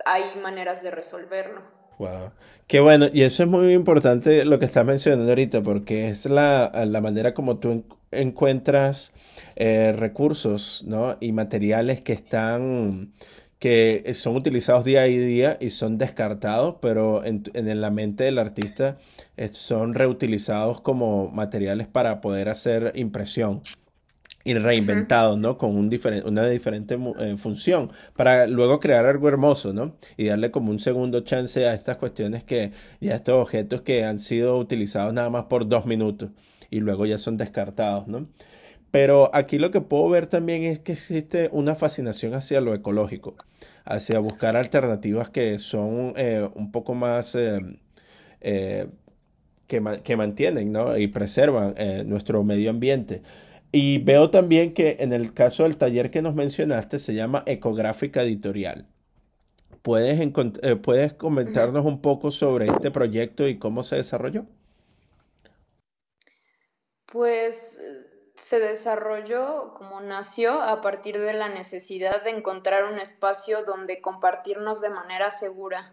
[0.04, 1.62] hay maneras de resolverlo.
[1.98, 2.32] Wow.
[2.66, 6.70] Qué bueno, y eso es muy importante lo que estás mencionando ahorita, porque es la,
[6.86, 9.12] la manera como tú encuentras
[9.56, 11.16] eh, recursos ¿no?
[11.20, 13.12] y materiales que están
[13.58, 18.38] que son utilizados día a día y son descartados, pero en, en la mente del
[18.38, 18.98] artista
[19.38, 23.62] eh, son reutilizados como materiales para poder hacer impresión
[24.44, 25.56] y reinventados, ¿no?
[25.56, 25.90] Con un
[26.26, 29.96] una diferente eh, función para luego crear algo hermoso, ¿no?
[30.18, 34.04] Y darle como un segundo chance a estas cuestiones que, y a estos objetos que
[34.04, 36.30] han sido utilizados nada más por dos minutos
[36.70, 38.28] y luego ya son descartados, ¿no?
[38.90, 43.34] Pero aquí lo que puedo ver también es que existe una fascinación hacia lo ecológico,
[43.84, 47.58] hacia buscar alternativas que son eh, un poco más eh,
[49.66, 50.96] que, que, mantienen ¿no?
[50.96, 51.74] y preservan
[52.06, 53.22] nuestro medio ambiente.
[53.76, 58.22] Y veo también que en el caso del taller que nos mencionaste se llama Ecográfica
[58.22, 58.86] Editorial.
[59.82, 64.46] ¿Puedes, eh, ¿puedes comentarnos un poco sobre este proyecto y cómo se desarrolló?
[67.06, 67.82] Pues
[68.36, 74.82] se desarrolló como nació a partir de la necesidad de encontrar un espacio donde compartirnos
[74.82, 75.92] de manera segura,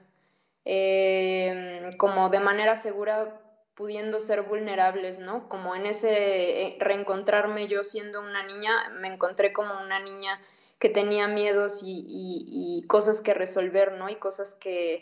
[0.65, 3.40] em, como de manera segura
[3.81, 5.49] pudiendo ser vulnerables, ¿no?
[5.49, 10.39] Como en ese eh, reencontrarme yo siendo una niña, me encontré como una niña
[10.77, 14.07] que tenía miedos y, cosas que resolver, ¿no?
[14.07, 15.01] Y cosas que,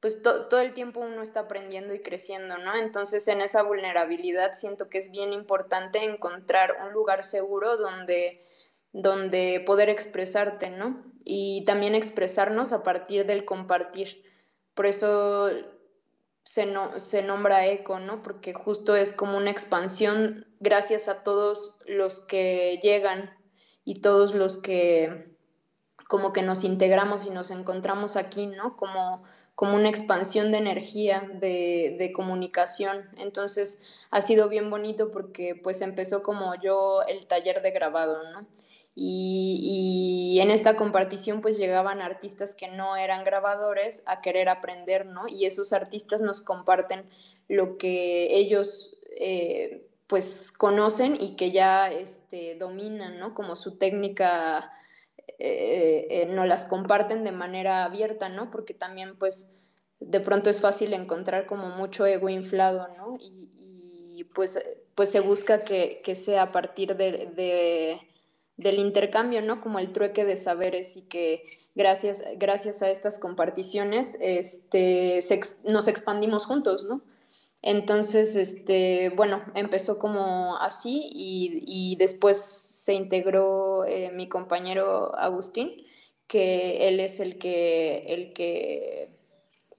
[0.00, 2.74] pues todo el tiempo uno está aprendiendo y creciendo, ¿no?
[2.74, 8.44] Entonces en esa vulnerabilidad siento que es bien importante encontrar un lugar seguro donde,
[8.90, 11.00] donde poder expresarte, ¿no?
[11.24, 14.24] Y también expresarnos a partir del compartir.
[14.74, 15.48] Por eso
[16.46, 18.22] se, no, se nombra eco, ¿no?
[18.22, 23.36] Porque justo es como una expansión gracias a todos los que llegan
[23.84, 25.36] y todos los que
[26.06, 28.76] como que nos integramos y nos encontramos aquí, ¿no?
[28.76, 29.24] Como,
[29.56, 33.10] como una expansión de energía, de, de, comunicación.
[33.18, 38.46] Entonces ha sido bien bonito porque pues empezó como yo el taller de grabado, ¿no?
[38.98, 45.28] Y, en esta compartición pues llegaban artistas que no eran grabadores a querer aprender, ¿no?
[45.28, 47.04] Y esos artistas nos comparten
[47.48, 53.34] lo que ellos eh, pues conocen y que ya este, dominan, ¿no?
[53.34, 54.72] Como su técnica,
[55.38, 58.50] eh, eh, no las comparten de manera abierta, ¿no?
[58.50, 59.56] Porque también pues
[60.00, 63.18] de pronto es fácil encontrar como mucho ego inflado, ¿no?
[63.20, 64.58] Y, pues,
[64.94, 67.98] pues se busca que, sea a partir de
[68.56, 69.60] del intercambio, ¿no?
[69.60, 71.44] Como el trueque de saberes y que
[71.74, 75.20] gracias, gracias a estas comparticiones este,
[75.64, 77.02] nos expandimos juntos, ¿no?
[77.62, 85.72] Entonces, este, bueno, empezó como así y, después se integró eh, mi compañero Agustín,
[86.28, 89.10] que él es el que, el que,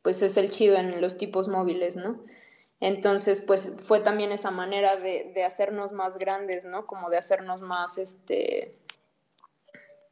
[0.02, 2.20] pues es el chido en los tipos móviles, ¿no?
[2.80, 6.86] Entonces, pues fue también esa manera de, de, hacernos más grandes, ¿no?
[6.86, 8.76] Como de hacernos más, este,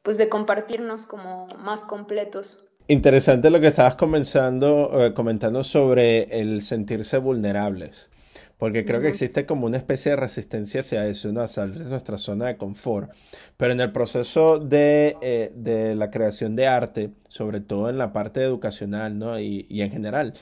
[0.01, 2.65] pues de compartirnos como más completos.
[2.87, 8.09] Interesante lo que estabas comenzando, eh, comentando sobre el sentirse vulnerables,
[8.57, 11.41] porque creo que existe como una especie de resistencia hacia eso, ¿no?
[11.41, 13.11] a salir de nuestra zona de confort.
[13.57, 18.13] Pero en el proceso de, eh, de la creación de arte, sobre todo en la
[18.13, 19.39] parte educacional ¿no?
[19.39, 20.33] y, y en general,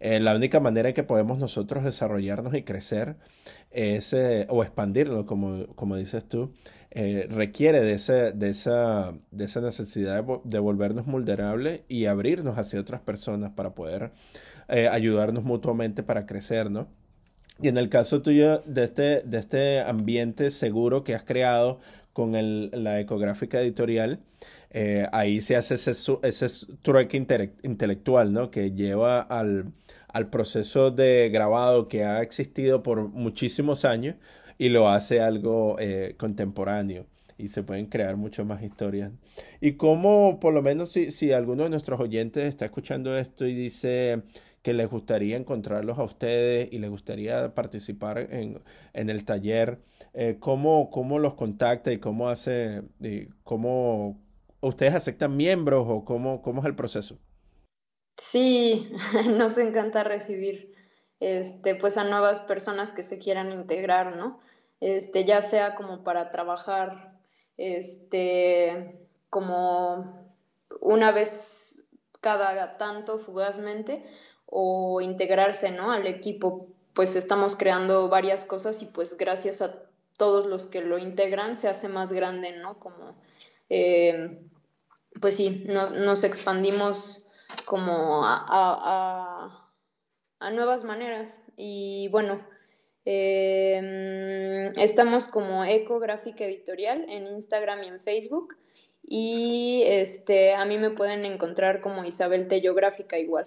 [0.00, 3.16] eh, la única manera en que podemos nosotros desarrollarnos y crecer
[3.70, 6.52] es, eh, o expandirlo, como, como dices tú,
[6.90, 12.80] eh, requiere de, ese, de, esa, de esa necesidad de, volvernos vulnerables y abrirnos hacia
[12.80, 14.12] otras personas para poder
[14.68, 16.88] ayudarnos mutuamente para crecer, ¿no?
[17.60, 21.80] Y en el caso tuyo de este, de este ambiente seguro que has creado
[22.12, 24.20] con el, la ecográfica editorial,
[25.12, 25.92] ahí se hace ese,
[26.22, 26.46] ese
[26.82, 27.16] trueque
[27.62, 28.50] intelectual, ¿no?
[28.50, 29.72] Que lleva al,
[30.08, 34.16] al proceso de grabado que ha existido por muchísimos años
[34.58, 37.06] y lo hace algo eh, contemporáneo
[37.38, 39.12] y se pueden crear muchas más historias.
[39.60, 43.54] Y como, por lo menos, si, si alguno de nuestros oyentes está escuchando esto y
[43.54, 44.22] dice
[44.62, 49.80] que les gustaría encontrarlos a ustedes y les gustaría participar en, en el taller,
[50.14, 52.82] eh, ¿cómo, ¿cómo, los contacta y cómo hace,
[53.44, 54.20] cómo
[54.60, 57.18] ustedes aceptan miembros o cómo, cómo es el proceso?
[58.16, 58.90] Sí,
[59.36, 60.74] nos encanta recibir
[61.20, 64.40] este, pues a nuevas personas que se quieran integrar, ¿no?
[64.80, 67.18] Este, ya sea como para trabajar
[67.56, 70.28] este, como
[70.80, 71.88] una vez
[72.20, 74.04] cada tanto fugazmente
[74.50, 75.92] o integrarse, ¿no?
[75.92, 79.82] Al equipo, pues estamos creando varias cosas y pues gracias a
[80.16, 82.78] todos los que lo integran se hace más grande, ¿no?
[82.80, 83.14] Como,
[83.68, 84.40] eh,
[85.20, 87.28] pues sí, nos expandimos
[87.66, 89.70] como a,
[90.52, 91.42] nuevas maneras.
[91.56, 92.40] Y bueno,
[93.04, 98.56] em, estamos como Ecográfica Editorial en Instagram y en Facebook.
[99.02, 103.46] Y este, a mí me pueden encontrar como Isabel Tello Gráfica igual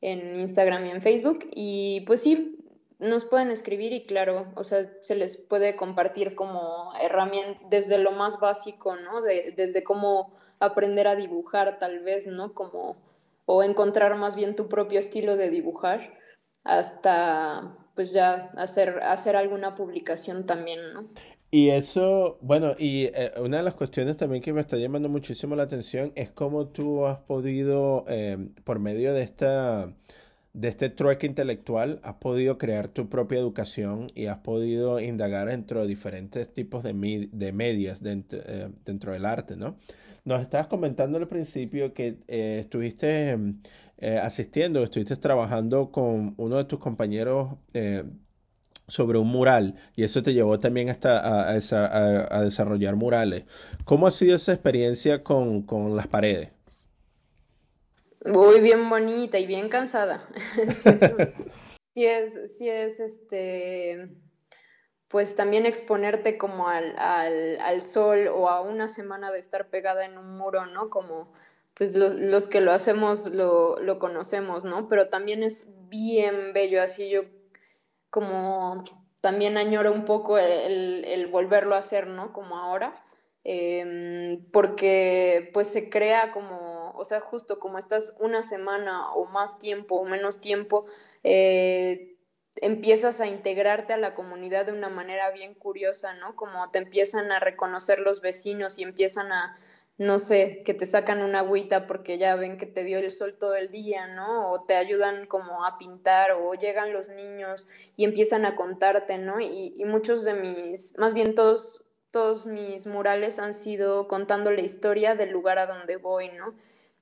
[0.00, 1.48] en Instagram y en Facebook.
[1.54, 2.58] Y pues sí,
[2.98, 8.12] nos pueden escribir y claro, o sea, se les puede compartir como herramienta desde lo
[8.12, 9.20] más básico, ¿no?
[9.22, 12.54] De, desde cómo aprender a dibujar tal vez, ¿no?
[12.54, 12.96] Como
[13.46, 16.18] o encontrar más bien tu propio estilo de dibujar
[16.64, 21.08] hasta pues ya hacer, hacer alguna publicación también, ¿no?
[21.50, 25.56] Y eso, bueno, y eh, una de las cuestiones también que me está llamando muchísimo
[25.56, 29.90] la atención es cómo tú has podido, eh, por medio de esta,
[30.58, 35.82] de este trueque intelectual has podido crear tu propia educación y has podido indagar dentro
[35.82, 39.76] de diferentes tipos de, de medias dentro, eh, dentro, del arte, ¿no?
[40.24, 43.38] Nos estabas comentando al principio que eh, estuviste
[43.98, 47.54] eh, asistiendo, estuviste trabajando con uno de tus compañeros
[48.88, 53.44] sobre un mural y eso te llevó también hasta a, desarrollar murales.
[53.84, 56.50] ¿Cómo ha sido esa experiencia con, con las paredes?
[58.24, 60.26] Muy bien bonita y bien cansada.
[61.94, 64.08] sí, es, sí, es, este,
[65.06, 70.04] pues también exponerte como al, al, al, sol o a una semana de estar pegada
[70.04, 70.90] en un muro, ¿no?
[70.90, 71.32] Como
[71.74, 74.88] pues los, los que lo hacemos lo, lo, conocemos, ¿no?
[74.88, 77.22] Pero también es bien bello, así yo
[78.10, 78.84] como
[79.20, 82.32] también añoro un poco el, el volverlo a hacer, ¿no?
[82.32, 83.02] Como ahora,
[83.44, 89.58] eh, porque pues se crea como o sea, justo como estás una semana o más
[89.58, 90.86] tiempo o menos tiempo,
[91.22, 92.16] eh,
[92.56, 96.34] empiezas a integrarte a la comunidad de una manera bien curiosa, ¿no?
[96.34, 99.56] Como te empiezan a reconocer los vecinos y empiezan a,
[99.98, 103.36] no sé, que te sacan una agüita porque ya ven que te dio el sol
[103.36, 104.52] todo el día, ¿no?
[104.52, 109.40] O te ayudan como a pintar o llegan los niños y empiezan a contarte, ¿no?
[109.40, 114.62] Y, y muchos de mis, más bien todos, todos mis murales han sido contando la
[114.62, 116.54] historia del lugar a donde voy, ¿no?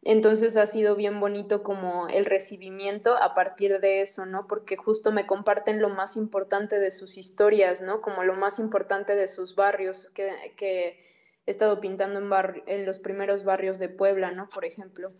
[0.09, 4.47] Entonces ha sido bien bonito como el recibimiento a partir de eso, ¿no?
[4.47, 8.01] Porque justo me comparten lo más importante de sus historias, ¿no?
[8.01, 11.01] Como lo más importante de sus barrios, que,
[11.47, 14.49] he estado pintando en, en los primeros barrios de Puebla, ¿no?
[14.51, 15.12] Por ejemplo.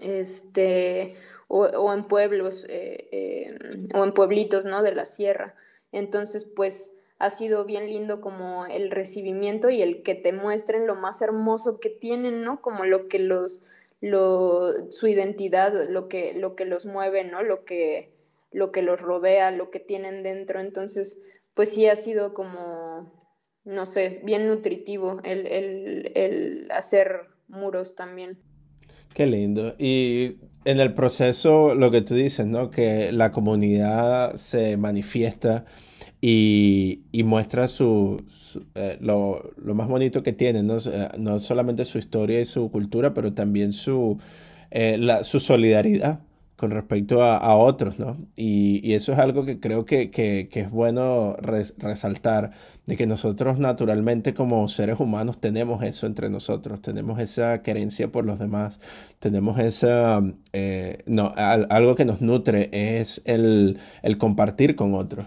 [0.00, 1.16] Este,
[1.48, 3.58] o, en pueblos, eh, eh,
[3.94, 4.82] o en pueblitos, ¿no?
[4.82, 5.54] De la sierra.
[5.92, 10.94] Entonces, pues ha sido bien lindo como el recibimiento y el que te muestren lo
[10.94, 12.60] más hermoso que tienen, ¿no?
[12.60, 13.62] Como lo que los
[14.00, 17.42] lo, su identidad, lo que, lo que los mueve, ¿no?
[17.42, 18.12] Lo que,
[18.52, 20.60] lo que los rodea, lo que tienen dentro.
[20.60, 23.17] Entonces, pues sí ha sido como,
[23.68, 28.38] no sé, bien nutritivo el, el, el hacer muros también.
[29.14, 29.74] Qué lindo.
[29.78, 32.70] Y en el proceso, lo que tú dices, ¿no?
[32.70, 35.64] Que la comunidad se manifiesta
[36.20, 38.24] y, y muestra su,
[38.74, 40.78] eh, lo, lo, más bonito que tiene, ¿no?
[40.78, 44.18] Eh, no solamente su historia y su cultura, pero también su,
[44.70, 46.20] eh, la, su solidaridad
[46.58, 48.18] con respecto a, a otros, ¿no?
[48.36, 52.50] Y, y, eso es algo que creo que, que, que es bueno resaltar,
[52.86, 58.26] de que nosotros naturalmente como seres humanos tenemos eso entre nosotros, tenemos esa querencia por
[58.26, 58.80] los demás,
[59.20, 60.20] tenemos esa,
[61.06, 65.26] no, algo que nos nutre es el, el compartir con otros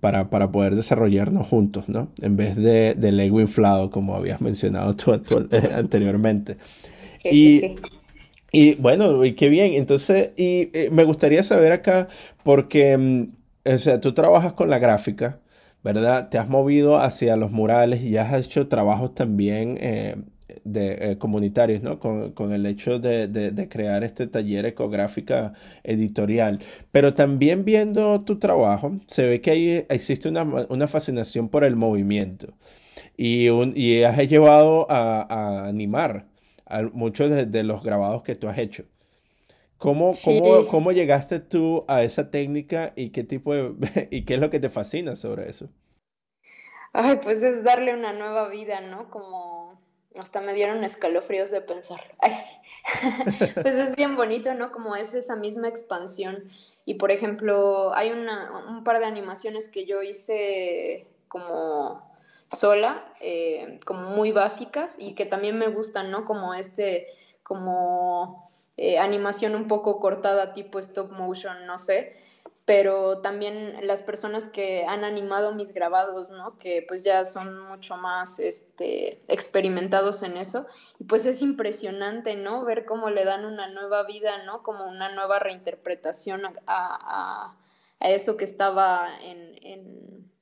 [0.00, 2.08] para, para poder desarrollarnos juntos, ¿no?
[2.20, 5.12] En vez de, del ego inflado, como habías mencionado tú,
[5.52, 6.56] eh, anteriormente.
[7.24, 7.76] Y,
[8.52, 9.74] y bueno, y qué bien.
[9.74, 12.08] Entonces, y eh, me gustaría saber acá,
[12.42, 13.28] porque, mm,
[13.66, 15.40] o sea, tú trabajas con la gráfica,
[15.82, 16.28] ¿verdad?
[16.30, 20.16] Te has movido hacia los murales y has hecho trabajos también eh,
[20.64, 21.98] de, eh, comunitarios, ¿no?
[21.98, 25.52] Con, con el hecho de, de, crear este taller ecográfica
[25.84, 26.60] editorial.
[26.92, 31.76] Pero también viendo tu trabajo, se ve que ahí existe una, una fascinación por el
[31.76, 32.54] movimiento
[33.16, 35.22] y, un, y has llevado a,
[35.64, 36.26] a animar
[36.70, 38.84] a muchos de, los grabados que tú has hecho.
[39.78, 43.74] ¿Cómo, cómo, ¿Cómo llegaste tú a esa técnica y qué tipo de,
[44.10, 45.68] y qué es lo que te fascina sobre eso?
[46.92, 49.10] Ay, pues es darle una nueva vida, ¿no?
[49.10, 49.80] Como
[50.18, 52.00] hasta me dieron escalofríos de pensar.
[52.18, 53.46] Ay, sí.
[53.54, 54.72] pues es bien bonito, ¿no?
[54.72, 56.50] Como es esa misma expansión.
[56.84, 62.09] Y por ejemplo, hay una, un par de animaciones que yo hice como
[62.50, 66.24] sola, eh, como muy básicas y que también me gustan, ¿no?
[66.24, 67.06] Como este,
[67.42, 72.16] como eh, animación un poco cortada, tipo stop motion, no sé
[72.70, 76.56] pero también las personas que han animado mis grabados, ¿no?
[76.56, 80.68] Que pues ya son mucho más este, experimentados en eso.
[81.00, 82.64] Y pues es impresionante, ¿no?
[82.64, 84.62] Ver cómo le dan una nueva vida, ¿no?
[84.62, 87.56] Como una nueva reinterpretación a,
[87.98, 90.32] a, eso que estaba en, en,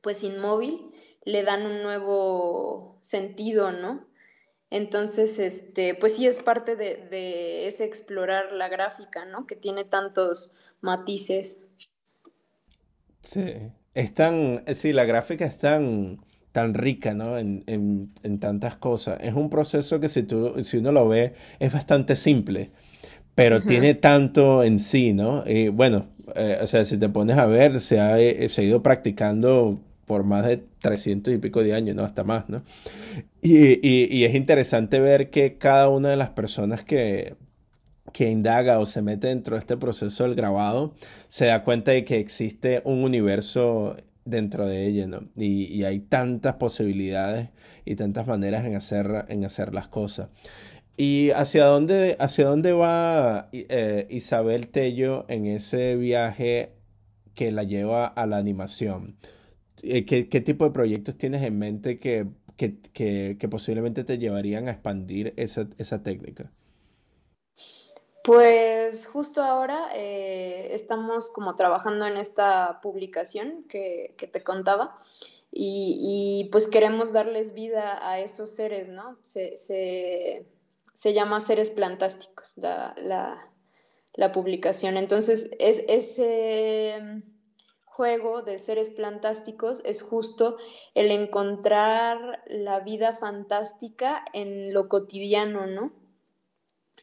[0.00, 0.94] pues inmóvil,
[1.24, 4.06] le dan un nuevo sentido, ¿no?
[4.70, 9.46] Entonces, este, pues sí es parte de, de ese explorar la gráfica, ¿no?
[9.46, 11.66] Que tiene tantos matices.
[13.22, 13.54] Sí,
[13.94, 16.20] es tan, sí, la gráfica es tan,
[16.52, 17.38] tan rica, ¿no?
[17.38, 19.18] En, en, tantas cosas.
[19.20, 22.70] Es un proceso que si, tú, si uno lo ve es bastante simple,
[23.34, 25.42] pero tiene tanto en sí, ¿no?
[25.46, 28.64] Y bueno, eh, o sea, si te pones a ver, se ha, eh, se ha
[28.64, 32.02] ido practicando por más de 300 y pico de años, ¿no?
[32.02, 32.62] Hasta más, ¿no?
[33.42, 37.36] Y, y, y, es interesante ver que cada una de las personas que,
[38.14, 40.94] que indaga o se mete dentro de este proceso del grabado,
[41.28, 45.28] se da cuenta de que existe un universo dentro de ella, ¿no?
[45.36, 47.48] Y, hay tantas posibilidades
[47.84, 50.28] y tantas maneras en hacer, en hacer las cosas.
[50.96, 56.72] ¿Y hacia dónde, hacia dónde va eh, Isabel Tello en ese viaje
[57.34, 59.16] que la lleva a la animación?
[59.86, 62.26] Eh, ¿Qué, tipo de proyectos tienes en mente que,
[62.56, 66.50] que, posiblemente te llevarían a expandir esa, esa técnica?
[68.22, 74.98] Pues justo ahora eh, estamos como trabajando en esta publicación que, te contaba
[75.50, 79.18] y, pues queremos darles vida a esos seres, ¿no?
[79.22, 82.96] Se, se, llama Seres Plantásticos la,
[84.14, 84.96] la, publicación.
[84.96, 87.22] Entonces, es, ese
[87.94, 90.56] juego de seres plantásticos es justo
[90.94, 95.92] el encontrar la vida fantástica en lo cotidiano, ¿no?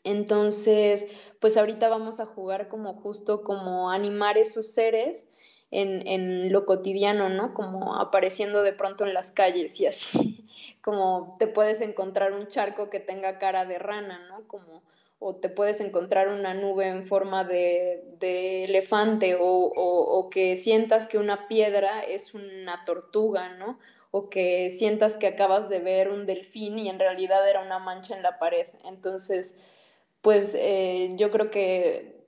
[0.03, 1.07] Entonces,
[1.39, 5.27] pues ahorita vamos a jugar como justo como animar esos seres
[5.69, 7.53] en, en, lo cotidiano, ¿no?
[7.53, 10.45] Como apareciendo de pronto en las calles y así,
[10.81, 14.45] como te puedes encontrar un charco que tenga cara de rana, ¿no?
[14.45, 14.83] Como,
[15.23, 21.07] o te puedes encontrar una nube en forma de, de elefante o, o, que sientas
[21.07, 23.77] que una piedra es una tortuga, ¿no?
[24.09, 28.15] o que sientas que acabas de ver un delfín y en realidad era una mancha
[28.15, 28.65] en la pared.
[28.83, 29.77] Entonces,
[30.23, 32.25] pues eh, yo creo que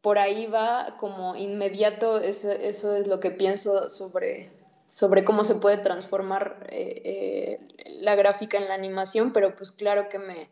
[0.00, 4.50] por ahí va como inmediato, eso, eso es lo que pienso sobre,
[4.88, 7.60] sobre cómo se puede transformar eh, eh,
[8.00, 10.50] la gráfica en la animación, pero pues claro que me,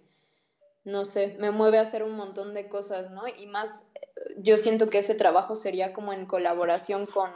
[0.85, 3.23] no sé, me mueve a hacer un montón de cosas, ¿no?
[3.29, 3.87] Y más,
[4.39, 7.31] yo siento que ese trabajo sería como en colaboración con,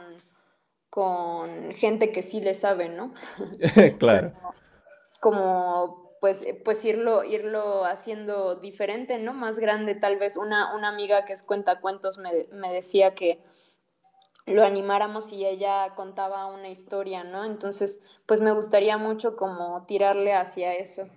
[0.89, 3.13] con gente que sí le sabe, ¿no?
[3.99, 4.33] claro.
[5.19, 9.33] como pues, eh, pues irlo, irlo haciendo diferente, ¿no?
[9.33, 13.39] Más grande, tal vez una, una amiga que es cuentacuentos me, me decía que
[14.47, 17.45] lo animáramos y ella contaba una historia, ¿no?
[17.45, 21.07] Entonces, pues me gustaría mucho como tirarle hacia eso.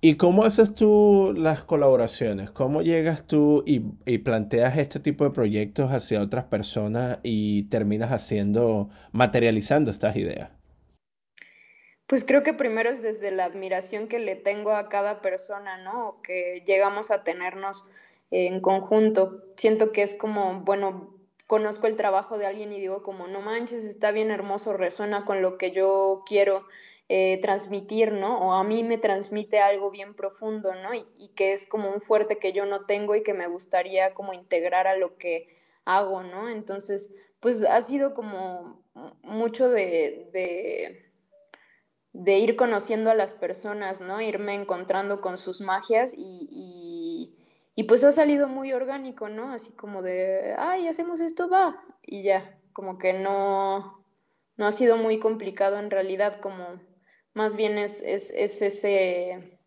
[0.00, 2.50] ¿Y cómo haces tú las colaboraciones?
[2.50, 8.12] ¿Cómo llegas tú y, y, planteas este tipo de proyectos hacia otras personas y terminas
[8.12, 10.50] haciendo, materializando estas ideas?
[12.06, 16.20] Pues creo que primero es desde la admiración que le tengo a cada persona, ¿no?
[16.22, 17.84] que llegamos a tenernos
[18.30, 19.42] en conjunto.
[19.56, 21.14] Siento que es como, bueno,
[21.46, 25.42] conozco el trabajo de alguien y digo como, no manches, está bien hermoso, resuena con
[25.42, 26.66] lo que yo quiero
[27.08, 28.38] eh, transmitir, ¿no?
[28.40, 30.94] O a mí me transmite algo bien profundo, ¿no?
[30.94, 34.14] Y, y, que es como un fuerte que yo no tengo y que me gustaría
[34.14, 35.48] como integrar a lo que
[35.84, 36.48] hago, ¿no?
[36.48, 38.84] Entonces, pues ha sido como
[39.22, 41.08] mucho de,
[42.12, 44.20] de ir conociendo a las personas, ¿no?
[44.20, 46.48] Irme encontrando con sus magias y,
[47.76, 49.52] y, pues ha salido muy orgánico, ¿no?
[49.52, 54.04] Así como de, ay, hacemos esto, va, y ya, como que no,
[54.56, 56.80] no ha sido muy complicado en realidad, como
[57.34, 59.58] más bien es, es, es ese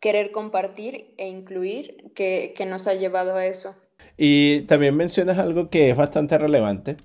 [0.00, 3.74] querer compartir e incluir que, que nos ha llevado a eso.
[4.16, 6.96] Y también mencionas algo que es bastante relevante,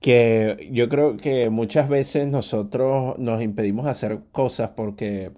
[0.00, 5.30] que yo creo que muchas veces nosotros nos impedimos hacer cosas porque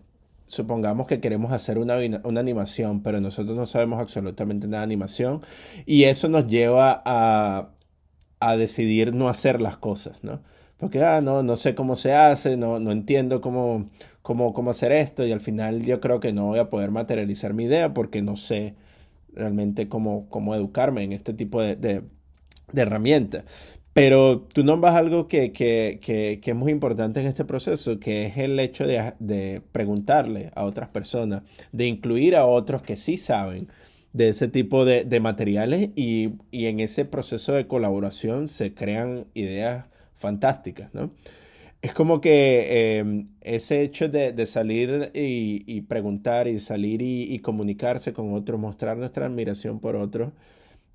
[0.47, 5.43] supongamos que queremos hacer una, una, animación, pero nosotros no sabemos absolutamente nada de animación
[5.87, 7.71] y eso nos lleva a,
[8.41, 10.41] a decidir no hacer las cosas, ¿no?
[10.79, 13.89] Porque, ah, no, no sé cómo se hace, no, no entiendo cómo,
[14.23, 17.55] cómo, cómo hacer esto y al final yo creo que no voy a poder materializar
[17.55, 18.75] mi idea porque no sé
[19.37, 22.03] realmente cómo, cómo educarme en este tipo de, de,
[22.75, 23.79] herramientas.
[23.93, 28.27] Pero tú nombras algo que, que, que, que, es muy importante en este proceso, que
[28.27, 33.17] es el hecho de, de, preguntarle a otras personas, de incluir a otros que sí
[33.17, 33.69] saben
[34.13, 39.27] de ese tipo de, de materiales y, y, en ese proceso de colaboración se crean
[39.35, 39.87] ideas
[40.17, 41.11] fantásticas, ¿no?
[41.83, 47.33] Es como que em, ese hecho de, de salir y, y, preguntar y salir y,
[47.33, 50.33] y comunicarse con otros, mostrar nuestra admiración por otros,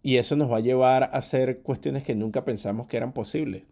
[0.04, 3.64] y eso nos va a llevar a hacer cuestiones que nunca pensamos que eran posibles.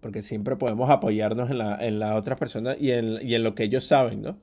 [0.00, 3.54] Porque siempre podemos apoyarnos en la, en la otra persona y en, y en lo
[3.56, 4.38] que ellos saben, ¿no?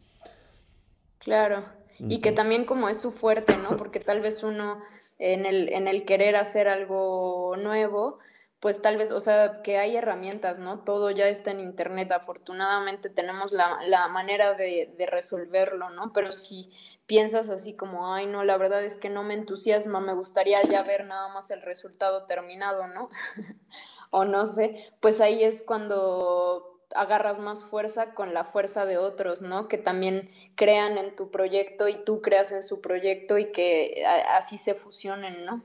[1.20, 1.64] Claro.
[1.98, 3.78] Y que también como es su fuerte, ¿no?
[3.78, 4.80] Porque tal vez uno
[5.18, 8.20] en el, en el querer hacer algo nuevo,
[8.66, 10.80] pues tal vez, o sea, que hay herramientas, ¿no?
[10.80, 16.12] Todo ya está en Internet, afortunadamente tenemos la, la manera de, de, resolverlo, ¿no?
[16.14, 16.68] Pero si
[17.06, 20.82] piensas así como, ay, no, la verdad es que no me entusiasma, me gustaría ya
[20.82, 23.12] ver nada más el resultado terminado, ¿no?
[24.10, 29.44] o no sé, pues ahí es cuando agarras más fuerza con la fuerza de otros,
[29.44, 29.68] ¿no?
[29.68, 34.58] Que también crean en tu proyecto y tú creas en su proyecto y que así
[34.58, 35.62] se fusionen, ¿no?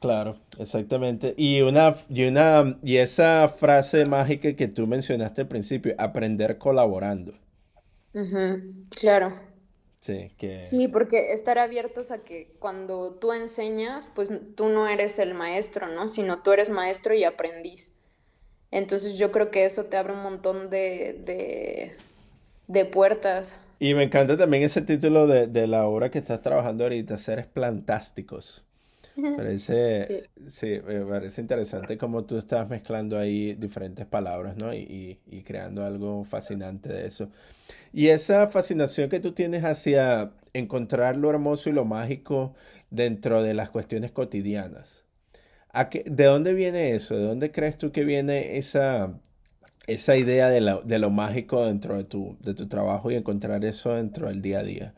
[0.00, 1.34] Claro, exactamente.
[1.36, 7.34] Y una, y una, y esa frase mágica que tú mencionaste al principio, aprender colaborando.
[8.98, 9.38] claro.
[10.00, 10.62] Sí, que...
[10.62, 15.88] Sí, porque estar abiertos a que cuando tú enseñas, pues tú no eres el maestro,
[15.88, 16.08] ¿no?
[16.08, 17.92] Sino tú eres maestro y aprendiz.
[18.70, 21.92] Entonces yo creo que eso te abre un montón de,
[22.66, 23.66] de, puertas.
[23.78, 27.46] Y me encanta también ese título de, de, la obra que estás trabajando ahorita, Seres
[27.46, 28.64] Plantásticos.
[29.36, 30.08] Parece,
[30.46, 30.80] sí.
[30.86, 34.74] me parece interesante cómo tú estás mezclando ahí diferentes palabras, ¿no?
[34.74, 37.30] Y, y, creando algo fascinante de eso.
[37.92, 42.54] Y esa fascinación que tú tienes hacia encontrar lo hermoso y lo mágico
[42.90, 45.04] dentro de las cuestiones cotidianas.
[46.04, 47.16] ¿De dónde viene eso?
[47.16, 49.20] ¿De dónde crees tú que viene esa,
[49.86, 53.64] esa idea de lo, de lo mágico dentro de tu, de tu trabajo y encontrar
[53.64, 54.94] eso dentro del día a día?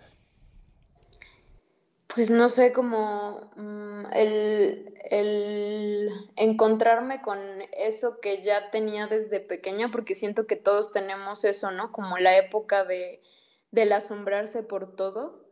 [2.15, 7.39] Pues no sé, como mm, el, el, encontrarme con
[7.73, 11.91] eso que ya tenía desde pequeña, porque siento que todos tenemos eso, ¿no?
[11.91, 13.23] Como la época de,
[13.71, 15.43] del asombrarse por todo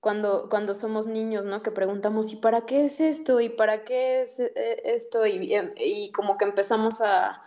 [0.00, 1.62] cuando, cuando somos niños, ¿no?
[1.62, 3.40] Que preguntamos, ¿y para qué es esto?
[3.40, 4.52] ¿Y para qué es eh,
[4.84, 5.26] esto?
[5.26, 7.42] Y, y, como que empezamos a,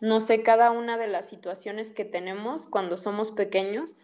[0.00, 3.94] no sé, cada una de las situaciones que tenemos cuando somos pequeños,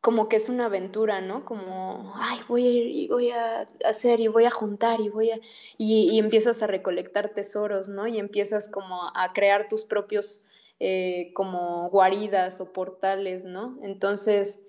[0.00, 1.44] como que es una aventura, ¿no?
[1.44, 5.30] Como, ay, voy a ir y voy a hacer y voy a juntar y voy
[5.30, 5.38] a...
[5.76, 8.06] Y, empiezas a recolectar tesoros, ¿no?
[8.06, 10.44] Y empiezas como a crear tus propios
[10.80, 13.78] eh, como guaridas o portales, ¿no?
[13.82, 14.60] Entonces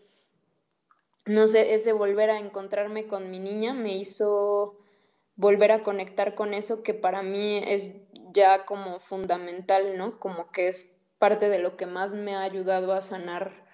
[1.30, 4.80] no sé, ese volver a encontrarme con mi niña me hizo
[5.36, 7.92] volver a conectar con eso que para mí es
[8.34, 10.20] ya como fundamental, ¿no?
[10.20, 13.69] Como que es parte de lo que más me ha ayudado a sanar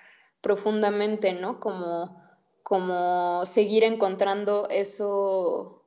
[0.45, 1.59] profundamente, ¿no?
[1.59, 2.21] Como,
[2.61, 5.81] como seguir encontrando eso,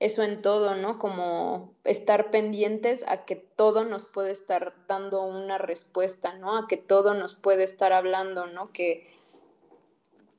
[0.00, 0.98] eso en todo, ¿no?
[0.98, 6.56] Como estar pendientes a que todo nos puede estar dando una respuesta, ¿no?
[6.56, 8.72] A que todo nos puede estar hablando, ¿no?
[8.72, 9.08] Que,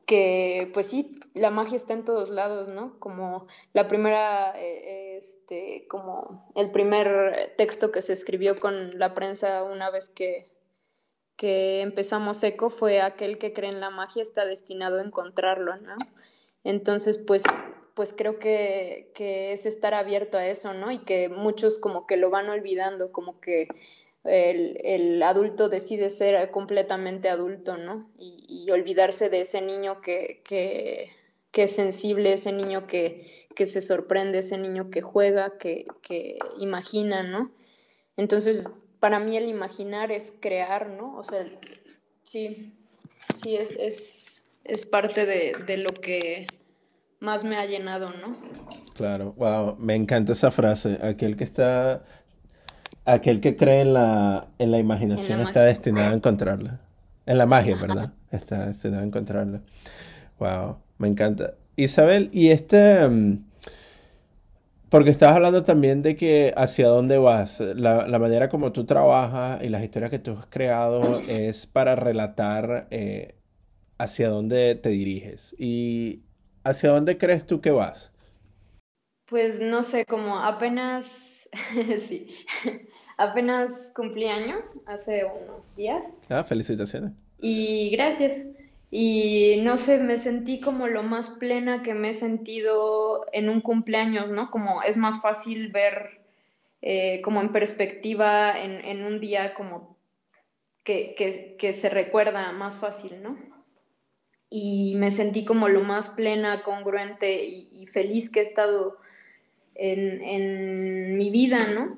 [0.06, 3.00] que pues sí, la magia está en todos lados, ¿no?
[3.00, 9.64] Como la primera, eh, este, como el primer texto que se escribió con la prensa
[9.64, 10.54] una vez que,
[11.38, 15.96] que empezamos ECO fue aquel que cree en la magia está destinado a encontrarlo, ¿no?
[16.64, 17.44] Entonces, pues,
[17.94, 20.92] pues creo que, que es estar abierto a eso, ¿no?
[20.92, 23.68] Y que muchos como que lo van olvidando, como que
[24.26, 28.10] el, adulto decide ser completamente adulto, ¿no?
[28.18, 31.12] Y, olvidarse de ese niño que, que,
[31.54, 35.86] es sensible, ese niño que, que, se sorprende, ese niño que juega, que,
[36.60, 37.52] imagina, ¿no?
[38.18, 38.68] Entonces,
[39.06, 41.16] para mí el imaginar es crear, ¿no?
[41.18, 41.46] O sea,
[42.24, 42.74] sí,
[43.36, 46.48] sí, es, es, es parte de, de lo que
[47.20, 48.36] más me ha llenado, ¿no?
[48.96, 52.04] Claro, wow, me encanta esa frase, aquel que está
[53.06, 56.82] Aquel que cree en la, en la imaginación está destinado a encontrarla.
[57.28, 58.12] En la magia, ¿verdad?
[58.32, 59.62] Está destinado a encontrarla.
[60.40, 61.54] Wow, me encanta.
[61.76, 63.08] Isabel, y este...
[63.08, 63.46] Mm,
[64.90, 67.60] porque estabas hablando también de que hacia dónde vas.
[67.60, 72.88] La, manera como tú trabajas y las historias que tú has creado es para relatar
[72.92, 73.36] eh,
[73.98, 75.56] hacia dónde te diriges.
[75.58, 76.24] ¿Y
[76.64, 78.12] hacia dónde crees tú que vas?
[79.28, 81.06] Pues no sé, como apenas,
[82.08, 82.30] sí,
[83.18, 86.18] Apenas cumplí años, hace unos días.
[86.30, 87.14] Ah, felicitaciones.
[87.40, 88.46] Y gracias.
[88.92, 93.62] Y no sé, me sentí como lo más plena que me he sentido en un
[93.62, 94.52] cumpleaños, ¿no?
[94.52, 96.22] Como es más fácil ver
[96.82, 99.98] eh, como en perspectiva en, un día como
[100.84, 101.16] que,
[101.60, 103.38] que, se recuerda más fácil, ¿no?
[104.50, 108.98] Y me sentí como lo más plena, congruente y, y feliz que he estado
[109.74, 111.98] en, en mi vida, ¿no?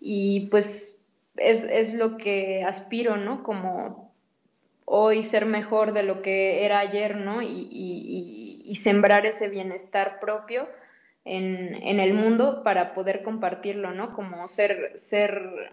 [0.00, 3.42] y pues es, es lo que aspiro, ¿no?
[3.42, 4.07] Como
[4.90, 7.42] hoy ser mejor de lo que era ayer, ¿no?
[7.42, 10.68] Y, y, y sembrar ese bienestar propio
[11.24, 14.14] en, en, el mundo para poder compartirlo, ¿no?
[14.14, 15.72] Como ser, ser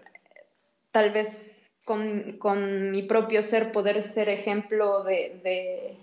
[0.91, 5.97] tal vez con, con mi propio ser, poder ser ejemplo de,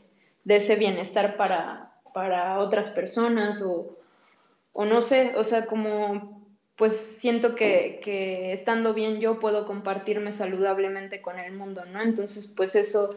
[0.45, 3.97] de, ese bienestar para, para otras personas o,
[4.73, 6.42] o no sé, o sea, como
[6.77, 12.03] pues siento que, estando bien yo puedo compartirme saludablemente con el mundo, ¿no?
[12.03, 13.11] Entonces, pues eso,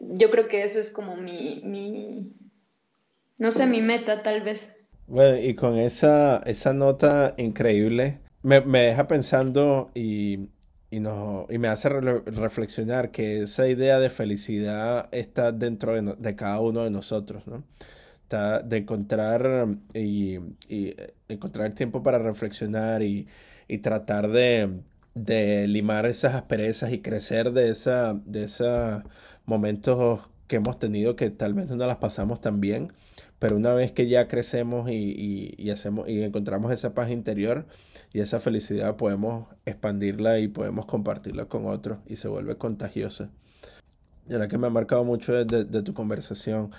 [0.00, 2.32] yo creo que eso es como mi, mi
[3.38, 4.84] no sé, mi meta tal vez.
[5.06, 10.48] Bueno, y con esa, esa nota increíble, me, deja pensando y
[10.92, 16.34] y, no, y me hace reflexionar que esa idea de felicidad está dentro de, de
[16.34, 17.62] cada uno de nosotros, ¿no?
[18.30, 20.94] De encontrar y, y
[21.28, 23.26] encontrar tiempo para reflexionar y,
[23.66, 24.70] y tratar de,
[25.14, 29.02] de, limar esas asperezas y crecer de, esa, de esos
[29.46, 32.92] momentos que hemos tenido que tal vez no las pasamos tan bien,
[33.40, 37.66] pero una vez que ya crecemos y, y, hacemos y encontramos esa paz interior
[38.12, 43.30] y esa felicidad, podemos expandirla y podemos compartirla con otros y se vuelve contagiosa.
[44.28, 46.70] Y ahora que me ha marcado mucho de, de, tu conversación.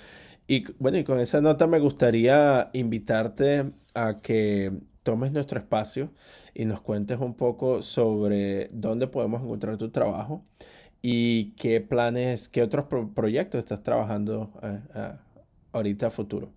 [0.47, 4.71] Y bueno, y con esa nota me gustaría invitarte a que
[5.03, 6.11] tomes nuestro espacio
[6.53, 10.43] y nos cuentes un poco sobre dónde podemos encontrar tu trabajo
[11.01, 12.85] y qué planes, qué otros
[13.15, 15.11] proyectos estás trabajando eh, eh,
[15.71, 16.51] ahorita a futuro?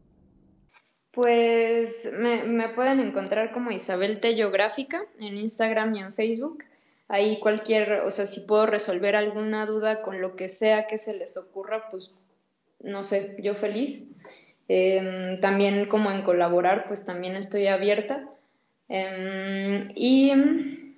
[1.12, 6.64] Pues me, pueden encontrar como Isabel Tello Gráfica en Instagram y en Facebook.
[7.06, 11.14] Ahí cualquier, o sea, si puedo resolver alguna duda con lo que sea que se
[11.14, 12.12] les ocurra, pues
[12.84, 14.10] no sé, yo feliz.
[14.68, 18.28] Em, también como en colaborar, pues también estoy abierta.
[18.88, 20.32] Em, y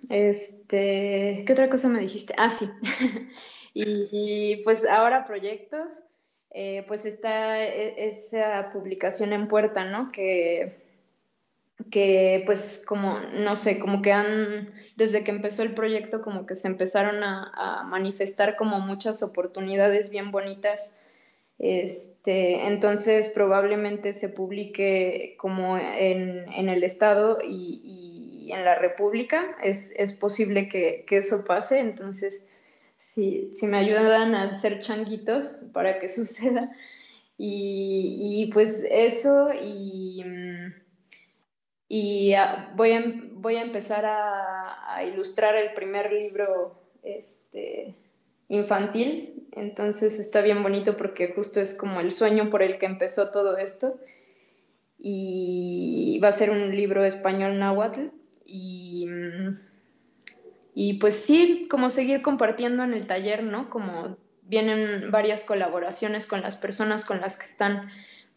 [0.09, 2.34] este, ¿qué otra cosa me dijiste?
[2.39, 2.68] Ah, sí.
[3.74, 6.03] y, pues ahora proyectos.
[6.51, 10.11] Eh, pues está e, esa publicación en puerta, ¿no?
[10.11, 10.87] Que,
[11.91, 16.55] que pues como, no sé, como que han, desde que empezó el proyecto, como que
[16.55, 20.99] se empezaron a, manifestar como muchas oportunidades bien bonitas.
[21.59, 29.57] Este, entonces probablemente se publique como en, el estado y, y, en la república.
[29.63, 32.47] Es, es posible que, que eso pase, entonces
[32.99, 36.71] si, si me ayudan a hacer changuitos para que suceda.
[37.39, 40.25] Y, pues eso, y,
[41.87, 42.35] y
[42.75, 47.95] voy, a, voy a empezar a, ilustrar el primer libro este,
[48.49, 53.31] infantil, entonces está bien bonito porque justo es como el sueño por el que empezó
[53.31, 53.99] todo esto.
[54.99, 58.09] Y va a ser un libro español náhuatl
[58.45, 59.09] y
[60.79, 63.71] y pues sí, como seguir compartiendo en el taller, ¿no?
[63.71, 67.89] Como vienen varias colaboraciones con las personas con las que están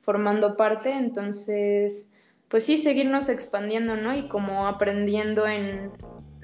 [0.03, 2.14] formando parte, entonces,
[2.47, 4.16] pues sí, seguirnos expandiendo, ¿no?
[4.16, 5.91] Y como aprendiendo en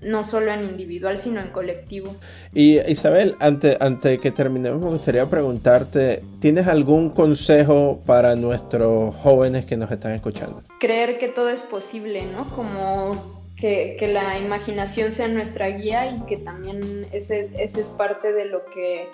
[0.05, 2.15] no solo en individual, sino en colectivo.
[2.53, 9.65] Y Isabel, antes ante que terminemos, me gustaría preguntarte, ¿tienes algún consejo para nuestros jóvenes
[9.65, 10.61] que nos están escuchando?
[10.79, 12.49] Creer que todo es posible, ¿no?
[12.55, 18.45] Como que, la imaginación sea nuestra guía y que también ese, ese, es parte de
[18.45, 19.09] lo que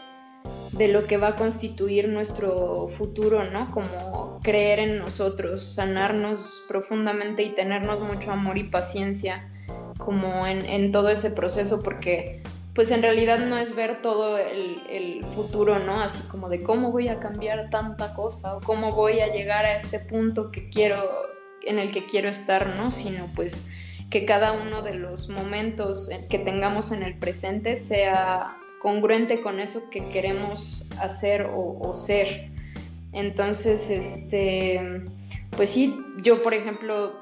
[0.72, 3.70] de lo que va a constituir nuestro futuro, ¿no?
[3.72, 9.51] Como creer en nosotros, sanarnos profundamente y tenernos mucho amor y paciencia
[9.98, 12.42] como en, todo ese proceso, porque
[12.74, 16.02] pues en realidad no es ver todo el, futuro, ¿no?
[16.02, 19.78] Así como de cómo voy a cambiar tanta cosa o cómo voy a llegar a
[19.78, 20.98] este punto que quiero,
[21.64, 22.92] en el que quiero estar, ¿no?
[22.92, 23.70] Sino pues
[24.10, 29.90] que cada uno de los momentos que tengamos en el presente sea congruente con eso
[29.90, 32.50] que queremos hacer o, ser.
[33.14, 35.04] Entonces, este,
[35.56, 37.14] pues sí, yo por ejemplo,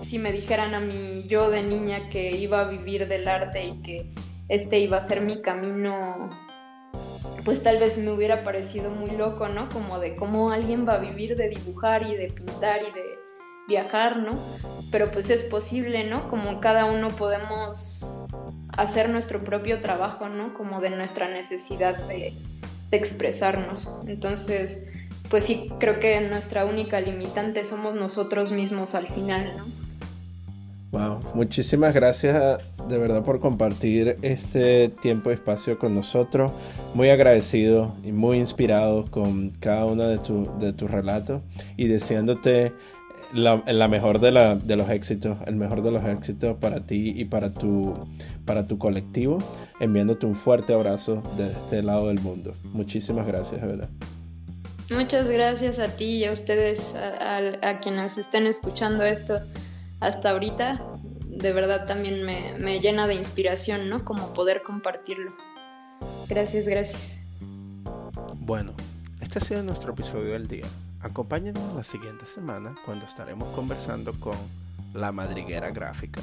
[0.00, 3.82] si me dijeran a mí yo de niña que iba a vivir del arte y
[3.82, 4.12] que
[4.48, 6.30] este iba a ser mi camino,
[7.44, 9.68] pues tal vez me hubiera parecido muy loco, ¿no?
[9.68, 13.18] Como de cómo alguien va a vivir de dibujar y de pintar y de
[13.68, 14.38] viajar, ¿no?
[14.90, 16.28] Pero pues es posible, ¿no?
[16.28, 18.10] Como cada uno podemos
[18.76, 20.54] hacer nuestro propio trabajo, ¿no?
[20.54, 22.32] Como de nuestra necesidad de,
[22.90, 23.90] expresarnos.
[24.06, 24.90] Entonces,
[25.28, 29.87] pues sí, creo que nuestra única limitante somos nosotros mismos al final, ¿no?
[30.90, 36.50] Wow, muchísimas gracias de verdad por compartir este tiempo y espacio con nosotros.
[36.94, 40.18] Muy agradecido y muy inspirado con cada uno de,
[40.58, 41.42] de tus relatos
[41.76, 42.72] y deseándote
[43.32, 47.24] la, mejor de, la, de los éxitos, el mejor de los éxitos para ti y
[47.26, 47.94] para tu,
[48.44, 49.38] para tu colectivo,
[49.80, 52.54] enviándote un fuerte abrazo desde este lado del mundo.
[52.64, 53.88] Muchísimas gracias, verdad.
[54.90, 59.40] Muchas gracias a ti y a ustedes, a, quienes estén escuchando esto
[60.00, 60.80] hasta ahorita.
[61.26, 64.04] De verdad también me, me llena de inspiración, ¿no?
[64.04, 65.32] Como poder compartirlo.
[66.28, 67.22] Gracias, gracias.
[68.34, 68.72] Bueno,
[69.20, 70.66] este ha sido nuestro episodio del día.
[71.00, 74.36] Acompáñenos la siguiente semana cuando estaremos conversando con
[74.94, 76.20] La Madriguera Gráfica.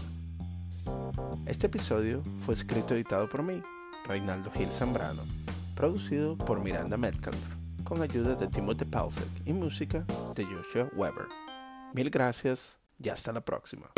[1.45, 3.61] Este episodio fue escrito y editado por mí,
[4.05, 5.23] Reinaldo Gil Zambrano,
[5.75, 7.37] producido por Miranda Metcalf,
[7.83, 10.03] con ayuda de Timothy Palsek y música
[10.35, 11.27] de Joshua Weber.
[11.93, 13.91] Mil gracias y hasta la próxima.